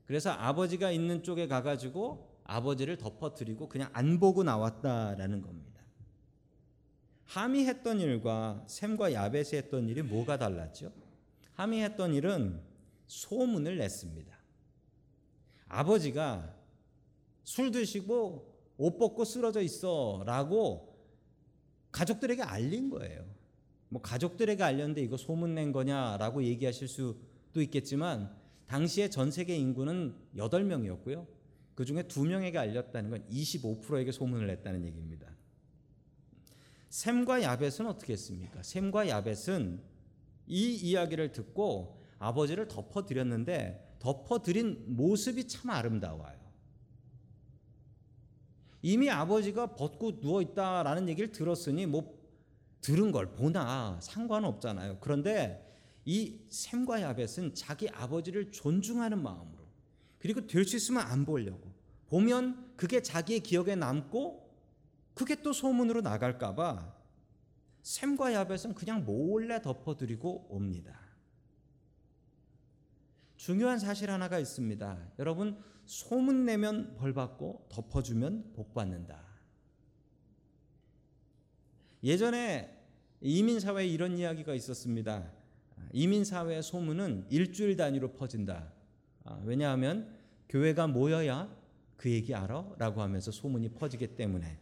그래서 0.06 0.30
아버지가 0.30 0.90
있는 0.90 1.22
쪽에 1.22 1.46
가가지고 1.46 2.32
아버지를 2.44 2.98
덮어뜨리고 2.98 3.68
그냥 3.68 3.88
안 3.92 4.18
보고 4.18 4.42
나왔다라는 4.42 5.42
겁니다. 5.42 5.72
함이 7.24 7.64
했던 7.64 8.00
일과 8.00 8.62
샘과 8.66 9.12
야벳이 9.12 9.54
했던 9.54 9.88
일이 9.88 10.02
뭐가 10.02 10.38
달랐죠? 10.38 10.92
함이 11.54 11.80
했던 11.82 12.14
일은 12.14 12.60
소문을 13.06 13.78
냈습니다. 13.78 14.36
아버지가 15.68 16.54
술 17.44 17.70
드시고 17.70 18.52
옷 18.76 18.98
벗고 18.98 19.24
쓰러져 19.24 19.62
있어 19.62 20.22
라고 20.26 20.98
가족들에게 21.90 22.42
알린 22.42 22.90
거예요. 22.90 23.24
뭐 23.88 24.00
가족들에게 24.02 24.62
알렸는데 24.62 25.02
이거 25.02 25.16
소문 25.16 25.54
낸 25.54 25.72
거냐라고 25.72 26.42
얘기하실 26.44 26.88
수도 26.88 27.62
있겠지만 27.62 28.34
당시에 28.72 29.10
전 29.10 29.30
세계 29.30 29.54
인구는 29.54 30.14
8명이었고요. 30.34 31.26
그 31.74 31.84
중에 31.84 32.04
2명에게 32.04 32.56
알렸다는 32.56 33.10
건 33.10 33.22
25%에게 33.28 34.12
소문을 34.12 34.46
냈다는 34.46 34.86
얘기입니다. 34.86 35.28
샘과 36.88 37.42
야벳은 37.42 37.86
어떻게 37.86 38.14
했습니까? 38.14 38.62
샘과 38.62 39.08
야벳은 39.08 39.82
이 40.46 40.74
이야기를 40.74 41.32
듣고 41.32 42.00
아버지를 42.18 42.66
덮어드렸는데 42.66 43.96
덮어드린 43.98 44.96
모습이 44.96 45.48
참 45.48 45.68
아름다워요. 45.68 46.40
이미 48.80 49.10
아버지가 49.10 49.74
벗고 49.74 50.18
누워 50.18 50.40
있다라는 50.40 51.10
얘기를 51.10 51.30
들었으니 51.30 51.84
뭐 51.84 52.18
들은 52.80 53.12
걸 53.12 53.34
보나 53.34 53.98
상관없잖아요. 54.00 54.96
그런데 55.00 55.61
이 56.04 56.40
샘과 56.48 57.02
야벳은 57.02 57.54
자기 57.54 57.88
아버지를 57.88 58.50
존중하는 58.50 59.22
마음으로 59.22 59.62
그리고 60.18 60.46
될 60.46 60.64
수 60.64 60.76
있으면 60.76 61.02
안 61.02 61.24
보려고 61.24 61.72
보면 62.06 62.74
그게 62.76 63.02
자기의 63.02 63.40
기억에 63.40 63.74
남고 63.74 64.50
그게 65.14 65.42
또 65.42 65.52
소문으로 65.52 66.00
나갈까봐 66.00 66.94
샘과 67.82 68.32
야벳은 68.32 68.74
그냥 68.74 69.04
몰래 69.04 69.60
덮어드리고 69.60 70.46
옵니다. 70.50 71.00
중요한 73.36 73.78
사실 73.78 74.10
하나가 74.10 74.38
있습니다. 74.38 75.12
여러분 75.18 75.60
소문 75.84 76.44
내면 76.44 76.94
벌 76.96 77.12
받고 77.12 77.66
덮어주면 77.70 78.52
복 78.54 78.72
받는다. 78.72 79.20
예전에 82.04 82.78
이민 83.20 83.58
사회에 83.58 83.86
이런 83.86 84.16
이야기가 84.16 84.54
있었습니다. 84.54 85.41
이민 85.92 86.24
사회의 86.24 86.62
소문은 86.62 87.26
일주일 87.30 87.76
단위로 87.76 88.12
퍼진다. 88.12 88.72
아, 89.24 89.40
왜냐하면 89.44 90.08
교회가 90.48 90.86
모여야 90.86 91.54
그 91.96 92.10
얘기 92.10 92.34
알아 92.34 92.74
라고 92.78 93.02
하면서 93.02 93.30
소문이 93.30 93.70
퍼지기 93.70 94.16
때문에 94.16 94.58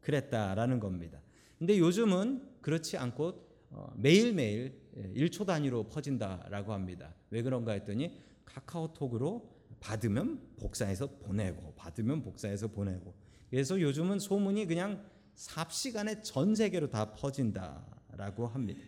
그랬다라는 0.00 0.78
겁니다. 0.78 1.20
근데 1.58 1.78
요즘은 1.78 2.60
그렇지 2.60 2.96
않고 2.96 3.48
어, 3.70 3.92
매일매일 3.96 4.80
1초 5.14 5.46
단위로 5.46 5.88
퍼진다라고 5.88 6.72
합니다. 6.72 7.14
왜 7.30 7.42
그런가 7.42 7.72
했더니 7.72 8.18
카카오톡으로 8.44 9.58
받으면 9.80 10.40
복사해서 10.58 11.06
보내고 11.06 11.74
받으면 11.74 12.22
복사해서 12.22 12.68
보내고 12.68 13.14
그래서 13.50 13.80
요즘은 13.80 14.18
소문이 14.18 14.66
그냥 14.66 15.04
삽시간에 15.34 16.22
전 16.22 16.54
세계로 16.54 16.90
다 16.90 17.12
퍼진다라고 17.14 18.46
합니다. 18.46 18.80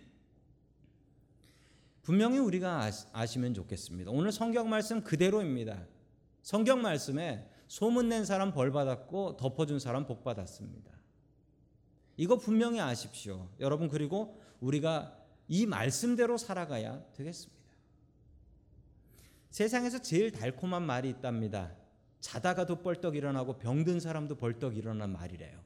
분명히 2.10 2.40
우리가 2.40 2.90
아시면 3.12 3.54
좋겠습니다. 3.54 4.10
오늘 4.10 4.32
성경 4.32 4.68
말씀 4.68 5.04
그대로입니다. 5.04 5.86
성경 6.42 6.82
말씀에 6.82 7.48
소문낸 7.68 8.24
사람 8.24 8.52
벌 8.52 8.72
받았고 8.72 9.36
덮어준 9.36 9.78
사람 9.78 10.08
복 10.08 10.24
받았습니다. 10.24 10.90
이거 12.16 12.36
분명히 12.36 12.80
아십시오. 12.80 13.48
여러분 13.60 13.88
그리고 13.88 14.42
우리가 14.58 15.16
이 15.46 15.66
말씀대로 15.66 16.36
살아가야 16.36 17.00
되겠습니다. 17.12 17.62
세상에서 19.50 20.02
제일 20.02 20.32
달콤한 20.32 20.82
말이 20.82 21.08
있답니다. 21.10 21.70
자다가도 22.18 22.82
벌떡 22.82 23.14
일어나고 23.14 23.58
병든 23.58 24.00
사람도 24.00 24.34
벌떡 24.34 24.76
일어난 24.76 25.12
말이래요. 25.12 25.60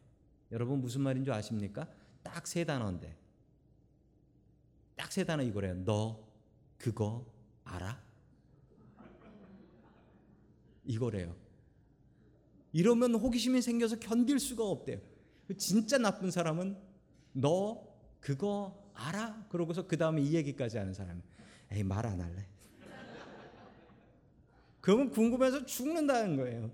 여러분 0.52 0.83
무슨 0.83 1.00
말인 1.00 1.24
줄 1.24 1.33
아십니까? 1.33 1.88
딱 2.22 2.46
세 2.46 2.64
단어인데. 2.64 3.16
딱 4.94 5.11
세 5.11 5.24
단어 5.24 5.42
이거래요. 5.42 5.83
너 5.87 6.24
그거 6.85 7.25
알아? 7.64 7.99
이거래요. 10.85 11.35
이러면 12.75 13.14
호기심이 13.14 13.62
생겨서 13.62 13.99
견딜 13.99 14.38
수가 14.38 14.64
없대요. 14.64 14.99
진짜 15.57 15.97
나쁜 15.97 16.31
사람은 16.31 16.77
너 17.33 17.83
그거 18.20 18.79
알아? 18.92 19.47
그러고서 19.49 19.87
그 19.87 19.97
다음에 19.97 20.20
이 20.20 20.35
얘기까지 20.35 20.77
하는 20.77 20.92
사람. 20.92 21.23
에이 21.73 21.83
말 21.83 22.05
안 22.05 22.20
할래. 22.20 22.47
그러면 24.83 25.11
궁금해서 25.11 25.64
죽는다는 25.64 26.37
거예요. 26.37 26.70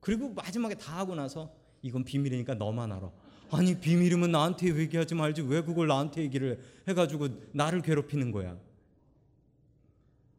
그리고 0.00 0.34
마지막에 0.34 0.74
다 0.74 0.98
하고 0.98 1.14
나서 1.14 1.50
이건 1.80 2.04
비밀이니까 2.04 2.56
너만 2.56 2.92
알아. 2.92 3.10
아니 3.52 3.80
비밀이면 3.80 4.32
나한테 4.32 4.76
얘기하지 4.78 5.14
말지 5.14 5.40
왜 5.40 5.62
그걸 5.62 5.86
나한테 5.86 6.20
얘기를 6.20 6.62
해가지고 6.86 7.28
나를 7.52 7.80
괴롭히는 7.80 8.32
거야. 8.32 8.67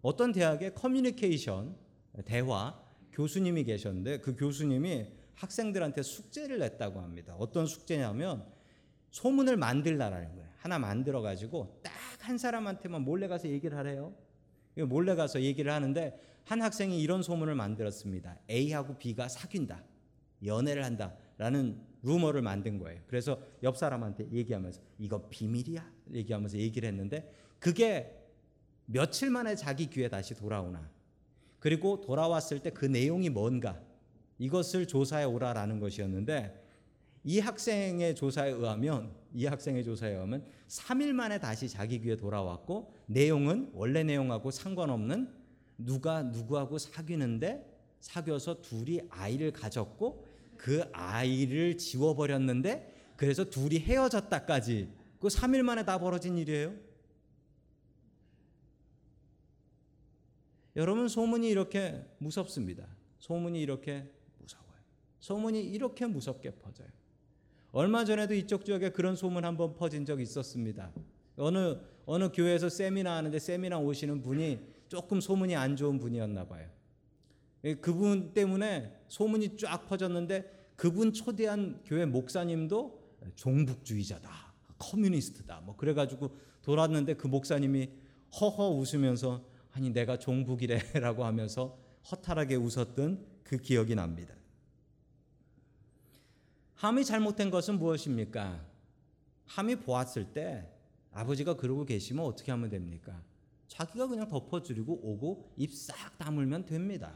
어떤 0.01 0.31
대학에 0.31 0.71
커뮤니케이션 0.71 1.75
대화 2.25 2.81
교수님이 3.12 3.63
계셨는데 3.65 4.19
그 4.19 4.35
교수님이 4.35 5.07
학생들한테 5.35 6.03
숙제를 6.03 6.59
냈다고 6.59 6.99
합니다. 7.01 7.35
어떤 7.38 7.65
숙제냐면 7.65 8.45
소문을 9.12 9.57
만들라라는 9.57 10.35
거예요. 10.35 10.49
하나 10.57 10.79
만들어 10.79 11.21
가지고 11.21 11.79
딱 11.83 11.99
한 12.29 12.38
사람한테만 12.38 13.01
몰래 13.01 13.27
가서 13.27 13.49
얘기를 13.49 13.77
하래요. 13.77 14.13
몰래 14.88 15.15
가서 15.15 15.41
얘기를 15.41 15.71
하는데 15.71 16.19
한 16.45 16.62
학생이 16.62 17.01
이런 17.01 17.21
소문을 17.21 17.55
만들었습니다. 17.55 18.38
A하고 18.49 18.97
B가 18.97 19.27
사귄다. 19.27 19.83
연애를 20.45 20.85
한다라는 20.85 21.81
루머를 22.03 22.41
만든 22.41 22.77
거예요. 22.77 23.01
그래서 23.07 23.41
옆 23.63 23.77
사람한테 23.77 24.29
얘기하면서 24.31 24.79
이거 24.99 25.27
비밀이야 25.27 25.91
얘기하면서 26.13 26.57
얘기를 26.57 26.88
했는데 26.88 27.29
그게 27.59 28.18
며칠 28.91 29.30
만에 29.30 29.56
자기 29.56 29.88
귀에 29.88 30.10
다시 30.10 30.34
돌아오나? 30.34 30.89
그리고 31.60 32.02
돌아왔을 32.02 32.60
때 32.60 32.71
그 32.71 32.86
내용이 32.86 33.30
뭔가? 33.30 33.80
이것을 34.39 34.88
조사해 34.88 35.25
오라라는 35.25 35.80
것이었는데 35.80 36.65
이 37.23 37.39
학생의 37.39 38.15
조사에 38.15 38.52
의하면 38.52 39.12
이 39.34 39.45
학생의 39.45 39.84
조사에 39.84 40.12
의하면 40.13 40.45
3일 40.67 41.12
만에 41.12 41.39
다시 41.39 41.67
자기 41.67 41.99
귀에 41.99 42.15
돌아왔고 42.15 42.91
내용은 43.06 43.69
원래 43.73 44.04
내용하고 44.04 44.49
상관없는 44.49 45.30
누가 45.78 46.23
누구하고 46.23 46.78
사귀는데 46.78 47.65
사귀어서 47.99 48.62
둘이 48.62 49.02
아이를 49.10 49.52
가졌고 49.52 50.25
그 50.58 50.84
아이를 50.93 51.78
지워버렸는데 51.78 53.13
그래서 53.17 53.43
둘이 53.43 53.80
헤어졌다까지. 53.80 54.89
그 55.19 55.28
3일 55.28 55.62
만에 55.63 55.84
다 55.84 55.99
벌어진 55.99 56.38
일이에요. 56.38 56.73
여러분 60.79 61.09
소문이 61.09 61.49
이렇게 61.49 62.05
무섭습니다. 62.19 62.87
소문이 63.17 63.59
이렇게 63.59 64.09
무서워요. 64.37 64.79
소문이 65.19 65.61
이렇게 65.61 66.05
무섭게 66.05 66.51
퍼져요. 66.51 66.87
얼마 67.73 68.05
전에도 68.05 68.33
이쪽 68.33 68.63
지역에 68.63 68.91
그런 68.91 69.17
소문 69.17 69.43
한번 69.43 69.75
퍼진 69.75 70.05
적 70.05 70.21
있었습니다. 70.21 70.93
어느 71.35 71.75
어느 72.05 72.31
교회에서 72.31 72.69
세미나 72.69 73.17
하는데 73.17 73.37
세미나 73.37 73.77
오시는 73.77 74.21
분이 74.21 74.59
조금 74.87 75.19
소문이 75.19 75.53
안 75.53 75.75
좋은 75.75 75.99
분이었나 75.99 76.47
봐요. 76.47 76.69
예, 77.65 77.75
그분 77.75 78.33
때문에 78.33 78.93
소문이 79.09 79.57
쫙 79.57 79.85
퍼졌는데 79.85 80.69
그분 80.77 81.11
초대한 81.11 81.81
교회 81.83 82.05
목사님도 82.05 83.17
종북주의자다, 83.35 84.31
커뮤니스트다, 84.77 85.59
뭐 85.59 85.75
그래가지고 85.75 86.37
돌았는데 86.61 87.15
그 87.15 87.27
목사님이 87.27 87.89
허허 88.39 88.69
웃으면서 88.69 89.43
아니 89.73 89.89
내가 89.91 90.17
종북이래라고 90.17 91.23
하면서 91.25 91.77
허탈하게 92.12 92.55
웃었던 92.55 93.25
그 93.43 93.58
기억이 93.58 93.95
납니다. 93.95 94.34
함이 96.75 97.03
잘못된 97.03 97.49
것은 97.49 97.77
무엇입니까? 97.77 98.65
함이 99.45 99.77
보았을 99.77 100.32
때 100.32 100.69
아버지가 101.12 101.55
그러고 101.55 101.86
계시면 101.86 102.23
어떻게 102.23 102.51
하면 102.51 102.69
됩니까? 102.69 103.21
자기가 103.67 104.08
그냥 104.08 104.27
덮어주리고 104.27 104.99
오고 105.03 105.53
입 105.58 105.73
싹 105.73 106.17
다물면 106.17 106.65
됩니다. 106.65 107.13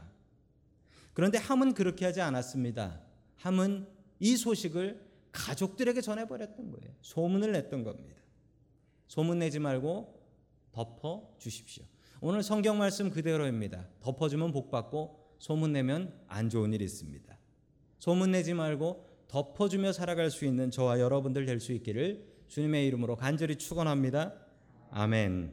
그런데 1.12 1.38
함은 1.38 1.74
그렇게 1.74 2.04
하지 2.04 2.20
않았습니다. 2.20 3.00
함은 3.36 3.86
이 4.18 4.36
소식을 4.36 5.00
가족들에게 5.32 6.00
전해버렸던 6.00 6.70
거예요. 6.70 6.94
소문을 7.02 7.52
냈던 7.52 7.84
겁니다. 7.84 8.20
소문 9.08 9.38
내지 9.38 9.58
말고 9.58 10.20
덮어 10.72 11.34
주십시오. 11.38 11.84
오늘 12.26 12.42
성경 12.42 12.78
말씀 12.78 13.10
그대로입니다. 13.10 13.86
덮어주면 14.00 14.52
복 14.52 14.70
받고 14.70 15.36
소문 15.38 15.74
내면 15.74 16.10
안 16.26 16.48
좋은 16.48 16.72
일이 16.72 16.82
있습니다. 16.82 17.36
소문 17.98 18.30
내지 18.30 18.54
말고 18.54 19.26
덮어주며 19.28 19.92
살아갈 19.92 20.30
수 20.30 20.46
있는 20.46 20.70
저와 20.70 21.00
여러분들 21.00 21.44
될 21.44 21.60
수 21.60 21.74
있기를 21.74 22.26
주님의 22.48 22.86
이름으로 22.86 23.16
간절히 23.16 23.56
축원합니다. 23.56 24.32
아멘. 24.90 25.52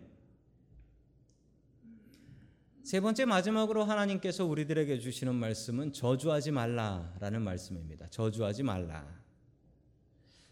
세 2.84 3.02
번째 3.02 3.26
마지막으로 3.26 3.84
하나님께서 3.84 4.46
우리들에게 4.46 4.98
주시는 4.98 5.36
말씀은 5.36 5.92
저주하지 5.92 6.52
말라라는 6.52 7.42
말씀입니다. 7.42 8.08
저주하지 8.08 8.64
말라. 8.64 9.20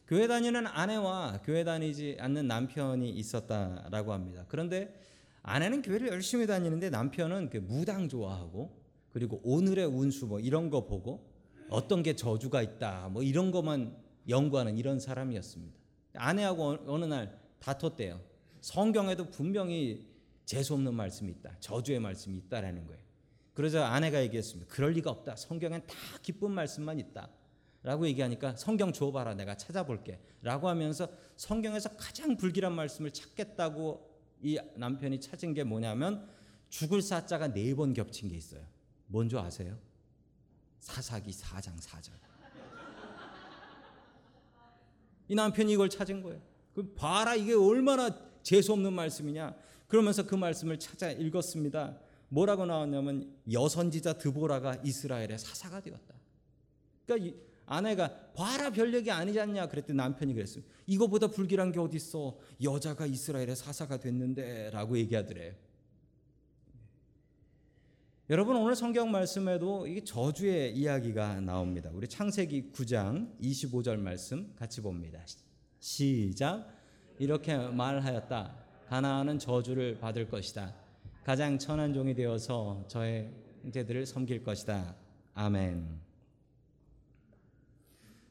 교회 0.05 0.27
다니는 0.27 0.67
아내와 0.67 1.43
교회 1.45 1.63
다니지 1.63 2.17
않는 2.19 2.45
남편이 2.45 3.09
있었다라고 3.09 4.11
합니다. 4.11 4.43
그런데 4.49 5.07
아내는 5.41 5.81
교회를 5.81 6.09
열심히 6.09 6.47
다니는데 6.47 6.89
남편은 6.89 7.49
그 7.49 7.57
무당 7.57 8.09
좋아하고 8.09 8.77
그리고 9.11 9.39
오늘의 9.43 9.85
운수 9.85 10.27
뭐 10.27 10.39
이런 10.39 10.69
거 10.69 10.85
보고 10.85 11.27
어떤 11.69 12.03
게 12.03 12.15
저주가 12.15 12.61
있다 12.61 13.09
뭐 13.09 13.23
이런 13.23 13.51
것만 13.51 13.95
연구하는 14.27 14.77
이런 14.77 14.99
사람이었습니다. 14.99 15.77
아내하고 16.15 16.79
어느 16.87 17.05
날 17.05 17.39
다퉜대요. 17.59 18.21
성경에도 18.61 19.29
분명히 19.29 20.07
재수 20.45 20.73
없는 20.73 20.93
말씀이 20.93 21.31
있다. 21.31 21.55
저주의 21.59 21.99
말씀이 21.99 22.37
있다라는 22.37 22.87
거예요. 22.87 23.01
그러자 23.53 23.87
아내가 23.87 24.21
얘기했습니다. 24.23 24.73
그럴 24.73 24.91
리가 24.91 25.09
없다. 25.09 25.35
성경엔 25.35 25.85
다 25.85 25.95
기쁜 26.21 26.51
말씀만 26.51 26.99
있다. 26.99 27.29
라고 27.81 28.05
얘기하니까 28.07 28.55
성경 28.57 28.91
줘봐라 28.91 29.35
내가 29.35 29.55
찾아볼게 29.55 30.19
라고 30.41 30.67
하면서 30.67 31.07
성경에서 31.37 31.89
가장 31.95 32.35
불길한 32.35 32.73
말씀을 32.73 33.11
찾겠다고 33.11 34.08
이 34.41 34.59
남편이 34.75 35.19
찾은 35.19 35.53
게 35.53 35.63
뭐냐면 35.63 36.29
죽을 36.69 37.01
사자가 37.01 37.51
네 37.53 37.73
번 37.73 37.93
겹친 37.93 38.29
게 38.29 38.35
있어요 38.35 38.65
뭔지 39.07 39.37
아세요? 39.37 39.77
사사기 40.79 41.31
4장 41.31 41.77
4절 41.79 42.11
이 45.27 45.35
남편이 45.35 45.73
이걸 45.73 45.89
찾은 45.89 46.23
거예요 46.23 46.41
그 46.73 46.93
봐라 46.95 47.35
이게 47.35 47.53
얼마나 47.53 48.09
재수 48.41 48.73
없는 48.73 48.93
말씀이냐 48.93 49.55
그러면서 49.89 50.25
그 50.25 50.35
말씀을 50.35 50.77
찾아 50.79 51.11
읽었습니다. 51.11 51.97
뭐라고 52.29 52.65
나왔냐면 52.67 53.35
여선지자 53.51 54.13
드보라가 54.13 54.77
이스라엘의 54.83 55.39
사사가 55.39 55.81
되었다. 55.81 56.13
그러니까 57.05 57.39
아내가 57.69 58.11
봐라 58.33 58.71
별 58.71 58.91
얘기 58.95 59.11
아니지 59.11 59.39
않냐 59.39 59.67
그랬더니 59.67 59.95
남편이 59.95 60.33
그랬어요. 60.33 60.63
이거보다 60.87 61.27
불길한 61.27 61.71
게 61.71 61.79
어디 61.79 61.97
있어? 61.97 62.35
여자가 62.61 63.05
이스라엘의 63.05 63.55
사사가 63.55 63.99
됐는데라고 63.99 64.97
얘기하더래요. 64.97 65.53
여러분 68.31 68.55
오늘 68.55 68.75
성경 68.75 69.11
말씀에도 69.11 69.85
이게 69.85 70.03
저주의 70.03 70.75
이야기가 70.75 71.41
나옵니다. 71.41 71.91
우리 71.93 72.07
창세기 72.07 72.71
9장 72.73 73.39
25절 73.39 73.99
말씀 73.99 74.51
같이 74.55 74.81
봅니다. 74.81 75.19
시작. 75.79 76.67
이렇게 77.19 77.55
말하였다. 77.55 78.55
가나안은 78.87 79.37
저주를 79.37 79.99
받을 79.99 80.27
것이다. 80.27 80.73
가장 81.23 81.59
천한 81.59 81.93
종이 81.93 82.15
되어서 82.15 82.83
저의 82.87 83.31
형제들을 83.61 84.07
섬길 84.07 84.43
것이다. 84.43 84.95
아멘. 85.35 86.08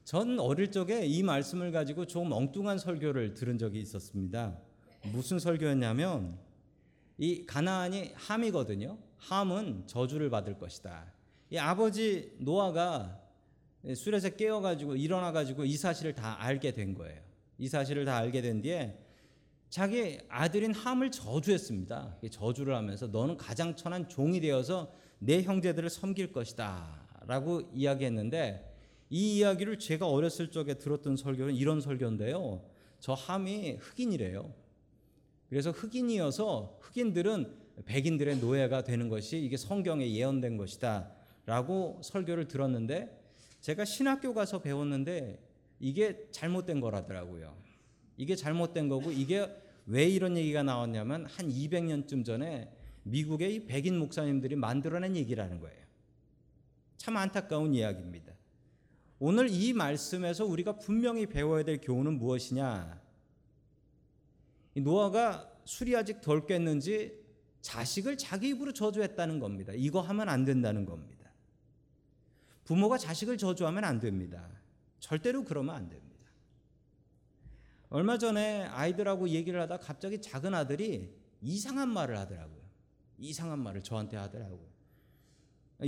전 0.08 0.40
어릴 0.40 0.70
적에 0.70 1.04
이 1.04 1.22
말씀을 1.22 1.70
가지고 1.70 2.06
좀 2.06 2.32
엉뚱한 2.32 2.78
설교를 2.78 3.34
들은 3.34 3.58
적이 3.58 3.80
있었습니다. 3.80 4.56
무슨 5.12 5.38
설교였냐면 5.38 6.38
이 7.18 7.44
가나안이 7.44 8.12
함이거든요. 8.14 8.96
함은 9.18 9.82
저주를 9.86 10.30
받을 10.30 10.56
것이다. 10.56 11.12
이 11.50 11.58
아버지 11.58 12.32
노아가 12.38 13.20
술에서 13.94 14.30
깨어가지고 14.30 14.96
일어나가지고 14.96 15.66
이 15.66 15.76
사실을 15.76 16.14
다 16.14 16.42
알게 16.42 16.72
된 16.72 16.94
거예요. 16.94 17.20
이 17.58 17.68
사실을 17.68 18.06
다 18.06 18.16
알게 18.16 18.40
된 18.40 18.62
뒤에 18.62 18.98
자기 19.68 20.20
아들인 20.30 20.72
함을 20.72 21.10
저주했습니다. 21.10 22.16
저주를 22.30 22.74
하면서 22.74 23.08
너는 23.08 23.36
가장 23.36 23.76
천한 23.76 24.08
종이 24.08 24.40
되어서 24.40 24.90
내 25.18 25.42
형제들을 25.42 25.90
섬길 25.90 26.32
것이다. 26.32 26.98
라고 27.26 27.70
이야기했는데 27.74 28.67
이 29.10 29.38
이야기를 29.38 29.78
제가 29.78 30.08
어렸을 30.08 30.50
적에 30.50 30.74
들었던 30.74 31.16
설교는 31.16 31.54
이런 31.54 31.80
설교인데요. 31.80 32.62
저 33.00 33.14
함이 33.14 33.76
흑인이래요. 33.80 34.52
그래서 35.48 35.70
흑인이어서 35.70 36.78
흑인들은 36.80 37.68
백인들의 37.86 38.38
노예가 38.38 38.84
되는 38.84 39.08
것이 39.08 39.38
이게 39.38 39.56
성경에 39.56 40.10
예언된 40.10 40.56
것이다. 40.56 41.12
라고 41.46 42.00
설교를 42.02 42.48
들었는데 42.48 43.18
제가 43.60 43.84
신학교 43.84 44.34
가서 44.34 44.60
배웠는데 44.60 45.42
이게 45.80 46.28
잘못된 46.30 46.80
거라더라고요. 46.80 47.56
이게 48.16 48.36
잘못된 48.36 48.88
거고 48.88 49.10
이게 49.10 49.48
왜 49.86 50.06
이런 50.06 50.36
얘기가 50.36 50.62
나왔냐면 50.62 51.24
한 51.26 51.48
200년쯤 51.48 52.24
전에 52.24 52.70
미국의 53.04 53.66
백인 53.66 53.98
목사님들이 53.98 54.56
만들어낸 54.56 55.16
얘기라는 55.16 55.60
거예요. 55.60 55.78
참 56.98 57.16
안타까운 57.16 57.72
이야기입니다. 57.72 58.27
오늘 59.20 59.48
이 59.50 59.72
말씀에서 59.72 60.44
우리가 60.44 60.78
분명히 60.78 61.26
배워야 61.26 61.64
될 61.64 61.80
교훈은 61.80 62.18
무엇이냐? 62.18 63.00
노아가 64.76 65.52
술이 65.64 65.96
아직 65.96 66.20
덜 66.20 66.46
깼는지 66.46 67.18
자식을 67.60 68.16
자기 68.16 68.50
입으로 68.50 68.72
저주했다는 68.72 69.40
겁니다. 69.40 69.72
이거 69.74 70.00
하면 70.00 70.28
안 70.28 70.44
된다는 70.44 70.84
겁니다. 70.84 71.30
부모가 72.64 72.96
자식을 72.96 73.38
저주하면 73.38 73.84
안 73.84 73.98
됩니다. 73.98 74.48
절대로 75.00 75.44
그러면 75.44 75.74
안 75.74 75.88
됩니다. 75.88 76.08
얼마 77.90 78.18
전에 78.18 78.64
아이들하고 78.64 79.30
얘기를 79.30 79.60
하다 79.62 79.78
갑자기 79.78 80.20
작은 80.20 80.54
아들이 80.54 81.12
이상한 81.40 81.88
말을 81.88 82.16
하더라고요. 82.18 82.62
이상한 83.18 83.58
말을 83.60 83.82
저한테 83.82 84.16
하더라고요. 84.16 84.68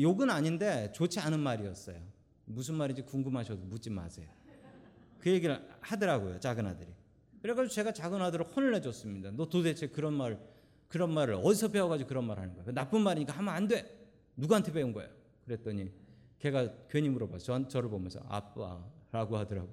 욕은 0.01 0.31
아닌데 0.31 0.91
좋지 0.93 1.21
않은 1.21 1.39
말이었어요. 1.39 2.01
무슨 2.51 2.75
말인지 2.75 3.03
궁금하셔도 3.03 3.65
묻지 3.65 3.91
마세요. 3.91 4.29
그 5.19 5.31
얘기를 5.31 5.61
하더라고요, 5.81 6.41
작은 6.41 6.67
아들이. 6.67 6.89
그래가지고 7.43 7.73
제가 7.73 7.93
작은 7.93 8.21
아들을 8.21 8.47
혼을 8.47 8.73
내줬습니다. 8.73 9.31
너 9.33 9.49
도대체 9.49 9.87
그런 9.87 10.15
말 10.15 10.39
그런 10.89 11.13
말을 11.13 11.35
어디서 11.35 11.69
배워가지고 11.69 12.09
그런 12.09 12.25
말 12.25 12.39
하는 12.39 12.53
거야? 12.55 12.65
그 12.65 12.71
나쁜 12.73 13.03
말이니까 13.03 13.33
하면 13.35 13.55
안 13.55 13.69
돼. 13.69 13.97
누구한테 14.37 14.73
배운 14.73 14.93
거예요? 14.93 15.09
그랬더니 15.45 15.91
걔가 16.41 16.69
괜히 16.89 17.09
물어봐. 17.09 17.39
저, 17.39 17.69
저를 17.69 17.89
보면서 17.89 18.21
아빠라고 18.29 19.37
하더라고. 19.39 19.69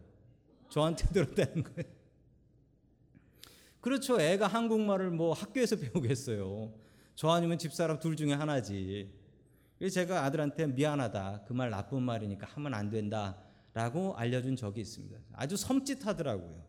저한테 0.70 1.08
들었다는 1.14 1.64
거예요. 1.64 1.90
그렇죠. 3.82 4.20
애가 4.22 4.48
한국말을 4.48 5.10
뭐 5.12 5.34
학교에서 5.34 5.78
배우겠어요. 5.80 6.74
저 7.16 7.30
아니면 7.30 7.58
집사람 7.58 8.00
둘 8.00 8.16
중에 8.16 8.34
하나지. 8.34 9.12
그래서 9.78 9.94
제가 9.96 10.24
아들한테 10.24 10.68
미안하다. 10.68 11.44
그 11.48 11.54
말 11.54 11.70
나쁜 11.70 12.02
말이니까 12.04 12.48
하면 12.48 12.74
안 12.74 12.90
된다. 12.90 13.38
라고 13.74 14.16
알려준 14.16 14.56
적이 14.56 14.82
있습니다. 14.82 15.20
아주 15.34 15.56
섬찟하더라고요. 15.56 16.64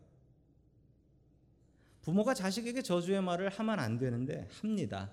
부모가 2.01 2.33
자식에게 2.33 2.81
저주의 2.81 3.21
말을 3.21 3.49
하면 3.49 3.79
안 3.79 3.97
되는데 3.97 4.47
합니다. 4.51 5.11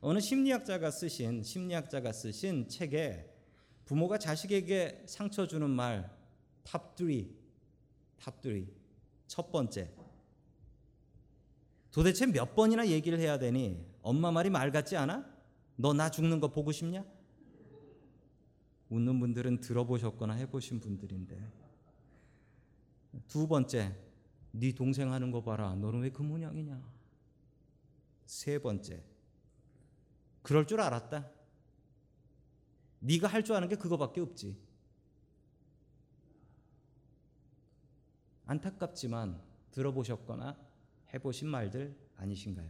어느 0.00 0.20
심리학자가 0.20 0.90
쓰신 0.90 1.42
심리학자가 1.42 2.12
쓰신 2.12 2.68
책에 2.68 3.32
부모가 3.84 4.18
자식에게 4.18 5.04
상처 5.06 5.46
주는 5.46 5.68
말 5.70 6.18
top 6.70 6.94
3, 6.98 7.08
top 8.20 8.42
3. 8.42 8.66
첫 9.26 9.50
번째. 9.50 9.90
도대체 11.90 12.26
몇 12.26 12.54
번이나 12.54 12.86
얘기를 12.88 13.18
해야 13.18 13.38
되니 13.38 13.86
엄마 14.02 14.30
말이 14.30 14.50
말 14.50 14.70
같지 14.70 14.94
않아? 14.96 15.24
너 15.80 15.92
나 15.94 16.10
죽는 16.10 16.40
거 16.40 16.48
보고 16.48 16.72
싶냐? 16.72 17.04
웃는 18.90 19.20
분들은 19.20 19.60
들어보셨거나 19.60 20.34
해보신 20.34 20.80
분들인데. 20.80 21.52
두 23.28 23.46
번째 23.46 23.96
네 24.50 24.72
동생 24.74 25.12
하는 25.12 25.30
거 25.30 25.42
봐라. 25.42 25.74
너는 25.76 26.00
왜 26.00 26.10
그 26.10 26.22
모양이냐? 26.22 26.82
세 28.26 28.58
번째 28.58 29.04
그럴 30.42 30.66
줄 30.66 30.80
알았다. 30.80 31.30
네가 33.00 33.28
할 33.28 33.44
줄 33.44 33.54
아는 33.54 33.68
게 33.68 33.76
그거밖에 33.76 34.20
없지. 34.20 34.56
안타깝지만 38.46 39.40
들어보셨거나 39.70 40.56
해보신 41.14 41.48
말들 41.48 41.96
아니신가요? 42.16 42.68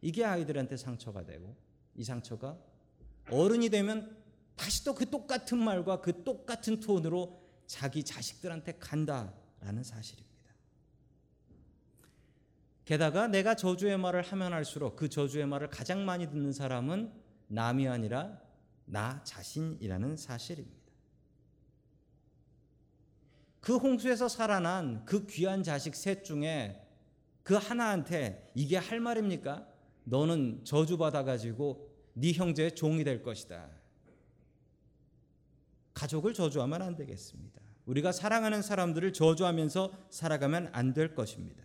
이게 0.00 0.24
아이들한테 0.24 0.76
상처가 0.76 1.24
되고 1.24 1.56
이 1.94 2.04
상처가 2.04 2.58
어른이 3.30 3.70
되면 3.70 4.16
다시 4.56 4.84
또 4.84 4.94
그 4.94 5.08
똑같은 5.08 5.58
말과 5.58 6.00
그 6.00 6.24
똑같은 6.24 6.80
톤으로 6.80 7.40
자기 7.66 8.02
자식들한테 8.02 8.78
간다라는 8.78 9.84
사실입니다. 9.84 10.28
게다가 12.84 13.28
내가 13.28 13.54
저주의 13.54 13.96
말을 13.98 14.22
하면 14.22 14.52
할수록 14.52 14.96
그 14.96 15.08
저주의 15.08 15.46
말을 15.46 15.68
가장 15.68 16.04
많이 16.04 16.26
듣는 16.28 16.52
사람은 16.52 17.12
남이 17.48 17.86
아니라 17.86 18.40
나 18.86 19.22
자신이라는 19.24 20.16
사실입니다. 20.16 20.78
그 23.60 23.76
홍수에서 23.76 24.28
살아난 24.28 25.04
그 25.04 25.26
귀한 25.26 25.62
자식 25.62 25.94
셋 25.94 26.24
중에 26.24 26.82
그 27.42 27.54
하나한테 27.54 28.50
이게 28.54 28.78
할 28.78 29.00
말입니까? 29.00 29.68
너는 30.08 30.64
저주받아 30.64 31.24
가지고 31.24 31.88
네 32.14 32.32
형제의 32.32 32.74
종이 32.74 33.04
될 33.04 33.22
것이다. 33.22 33.68
가족을 35.94 36.34
저주하면 36.34 36.82
안 36.82 36.96
되겠습니다. 36.96 37.60
우리가 37.86 38.12
사랑하는 38.12 38.62
사람들을 38.62 39.12
저주하면서 39.12 39.92
살아가면 40.10 40.70
안 40.72 40.92
될 40.92 41.14
것입니다. 41.14 41.64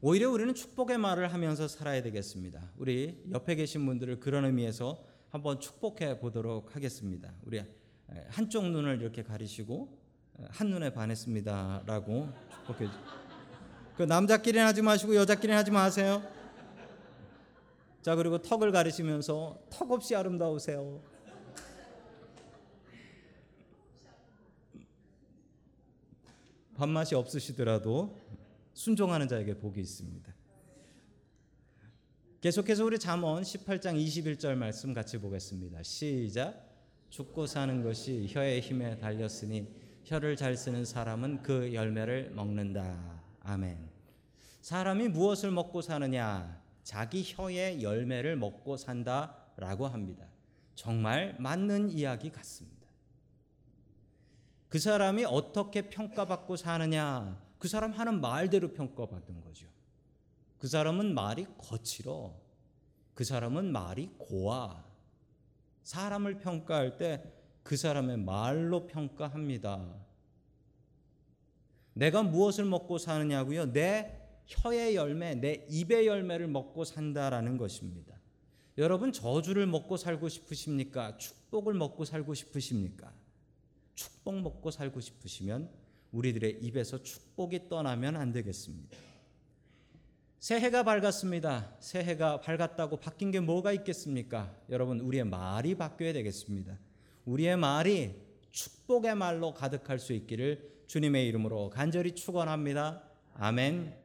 오히려 0.00 0.30
우리는 0.30 0.54
축복의 0.54 0.98
말을 0.98 1.32
하면서 1.32 1.68
살아야 1.68 2.02
되겠습니다. 2.02 2.70
우리 2.76 3.22
옆에 3.32 3.54
계신 3.54 3.84
분들을 3.84 4.20
그런 4.20 4.44
의미에서 4.44 5.04
한번 5.28 5.60
축복해 5.60 6.20
보도록 6.20 6.74
하겠습니다. 6.74 7.34
우리 7.44 7.62
한쪽 8.28 8.64
눈을 8.70 9.00
이렇게 9.00 9.22
가리시고 9.22 9.98
한 10.48 10.70
눈에 10.70 10.92
반했습니다라고 10.92 12.28
축복해 12.50 12.86
주. 12.86 13.29
그 14.00 14.04
남자끼리는 14.04 14.64
하지 14.64 14.80
마시고 14.80 15.14
여자끼리는 15.14 15.54
하지 15.54 15.70
마세요. 15.70 16.22
자 18.00 18.16
그리고 18.16 18.40
턱을 18.40 18.72
가리시면서 18.72 19.58
턱 19.68 19.90
없이 19.90 20.16
아름다우세요. 20.16 21.02
밥맛이 26.78 27.14
없으시더라도 27.14 28.16
순종하는 28.72 29.28
자에게 29.28 29.58
복이 29.58 29.78
있습니다. 29.82 30.34
계속해서 32.40 32.86
우리 32.86 32.98
잠언 32.98 33.42
18장 33.42 34.02
21절 34.02 34.54
말씀 34.54 34.94
같이 34.94 35.18
보겠습니다. 35.18 35.82
시작. 35.82 36.58
죽고 37.10 37.46
사는 37.46 37.82
것이 37.82 38.28
혀의 38.30 38.62
힘에 38.62 38.96
달렸으니 38.98 39.68
혀를 40.04 40.36
잘 40.36 40.56
쓰는 40.56 40.86
사람은 40.86 41.42
그 41.42 41.74
열매를 41.74 42.30
먹는다. 42.30 43.20
아멘. 43.40 43.89
사람이 44.60 45.08
무엇을 45.08 45.50
먹고 45.50 45.82
사느냐? 45.82 46.60
자기 46.82 47.22
혀의 47.26 47.82
열매를 47.82 48.36
먹고 48.36 48.76
산다라고 48.76 49.86
합니다. 49.86 50.26
정말 50.74 51.36
맞는 51.38 51.90
이야기 51.90 52.30
같습니다. 52.30 52.88
그 54.68 54.78
사람이 54.78 55.24
어떻게 55.24 55.88
평가받고 55.88 56.56
사느냐? 56.56 57.40
그 57.58 57.68
사람 57.68 57.92
하는 57.92 58.20
말대로 58.20 58.72
평가받는 58.72 59.40
거죠. 59.42 59.66
그 60.58 60.68
사람은 60.68 61.14
말이 61.14 61.46
거칠어. 61.58 62.34
그 63.14 63.24
사람은 63.24 63.72
말이 63.72 64.10
고와. 64.18 64.84
사람을 65.82 66.38
평가할 66.38 66.96
때 66.96 67.40
그 67.62 67.76
사람의 67.76 68.18
말로 68.18 68.86
평가합니다. 68.86 69.94
내가 71.92 72.22
무엇을 72.22 72.64
먹고 72.64 72.98
사느냐고요? 72.98 73.72
내 73.72 74.19
혀의 74.50 74.96
열매, 74.96 75.34
내 75.36 75.64
입의 75.68 76.06
열매를 76.06 76.48
먹고 76.48 76.84
산다라는 76.84 77.56
것입니다. 77.56 78.18
여러분 78.78 79.12
저주를 79.12 79.66
먹고 79.66 79.96
살고 79.96 80.28
싶으십니까? 80.28 81.16
축복을 81.16 81.74
먹고 81.74 82.04
살고 82.04 82.34
싶으십니까? 82.34 83.12
축복 83.94 84.40
먹고 84.40 84.70
살고 84.70 85.00
싶으시면 85.00 85.70
우리들의 86.12 86.58
입에서 86.62 87.02
축복이 87.02 87.68
떠나면 87.68 88.16
안 88.16 88.32
되겠습니다. 88.32 88.96
새해가 90.40 90.82
밝았습니다. 90.82 91.76
새해가 91.80 92.40
밝았다고 92.40 92.96
바뀐 92.96 93.30
게 93.30 93.40
뭐가 93.40 93.72
있겠습니까? 93.72 94.56
여러분, 94.70 95.00
우리의 95.00 95.24
말이 95.24 95.74
바뀌어야 95.74 96.14
되겠습니다. 96.14 96.78
우리의 97.26 97.58
말이 97.58 98.14
축복의 98.50 99.14
말로 99.14 99.52
가득할 99.52 99.98
수 99.98 100.14
있기를 100.14 100.84
주님의 100.86 101.28
이름으로 101.28 101.70
간절히 101.70 102.14
축원합니다. 102.14 103.02
아멘. 103.34 103.99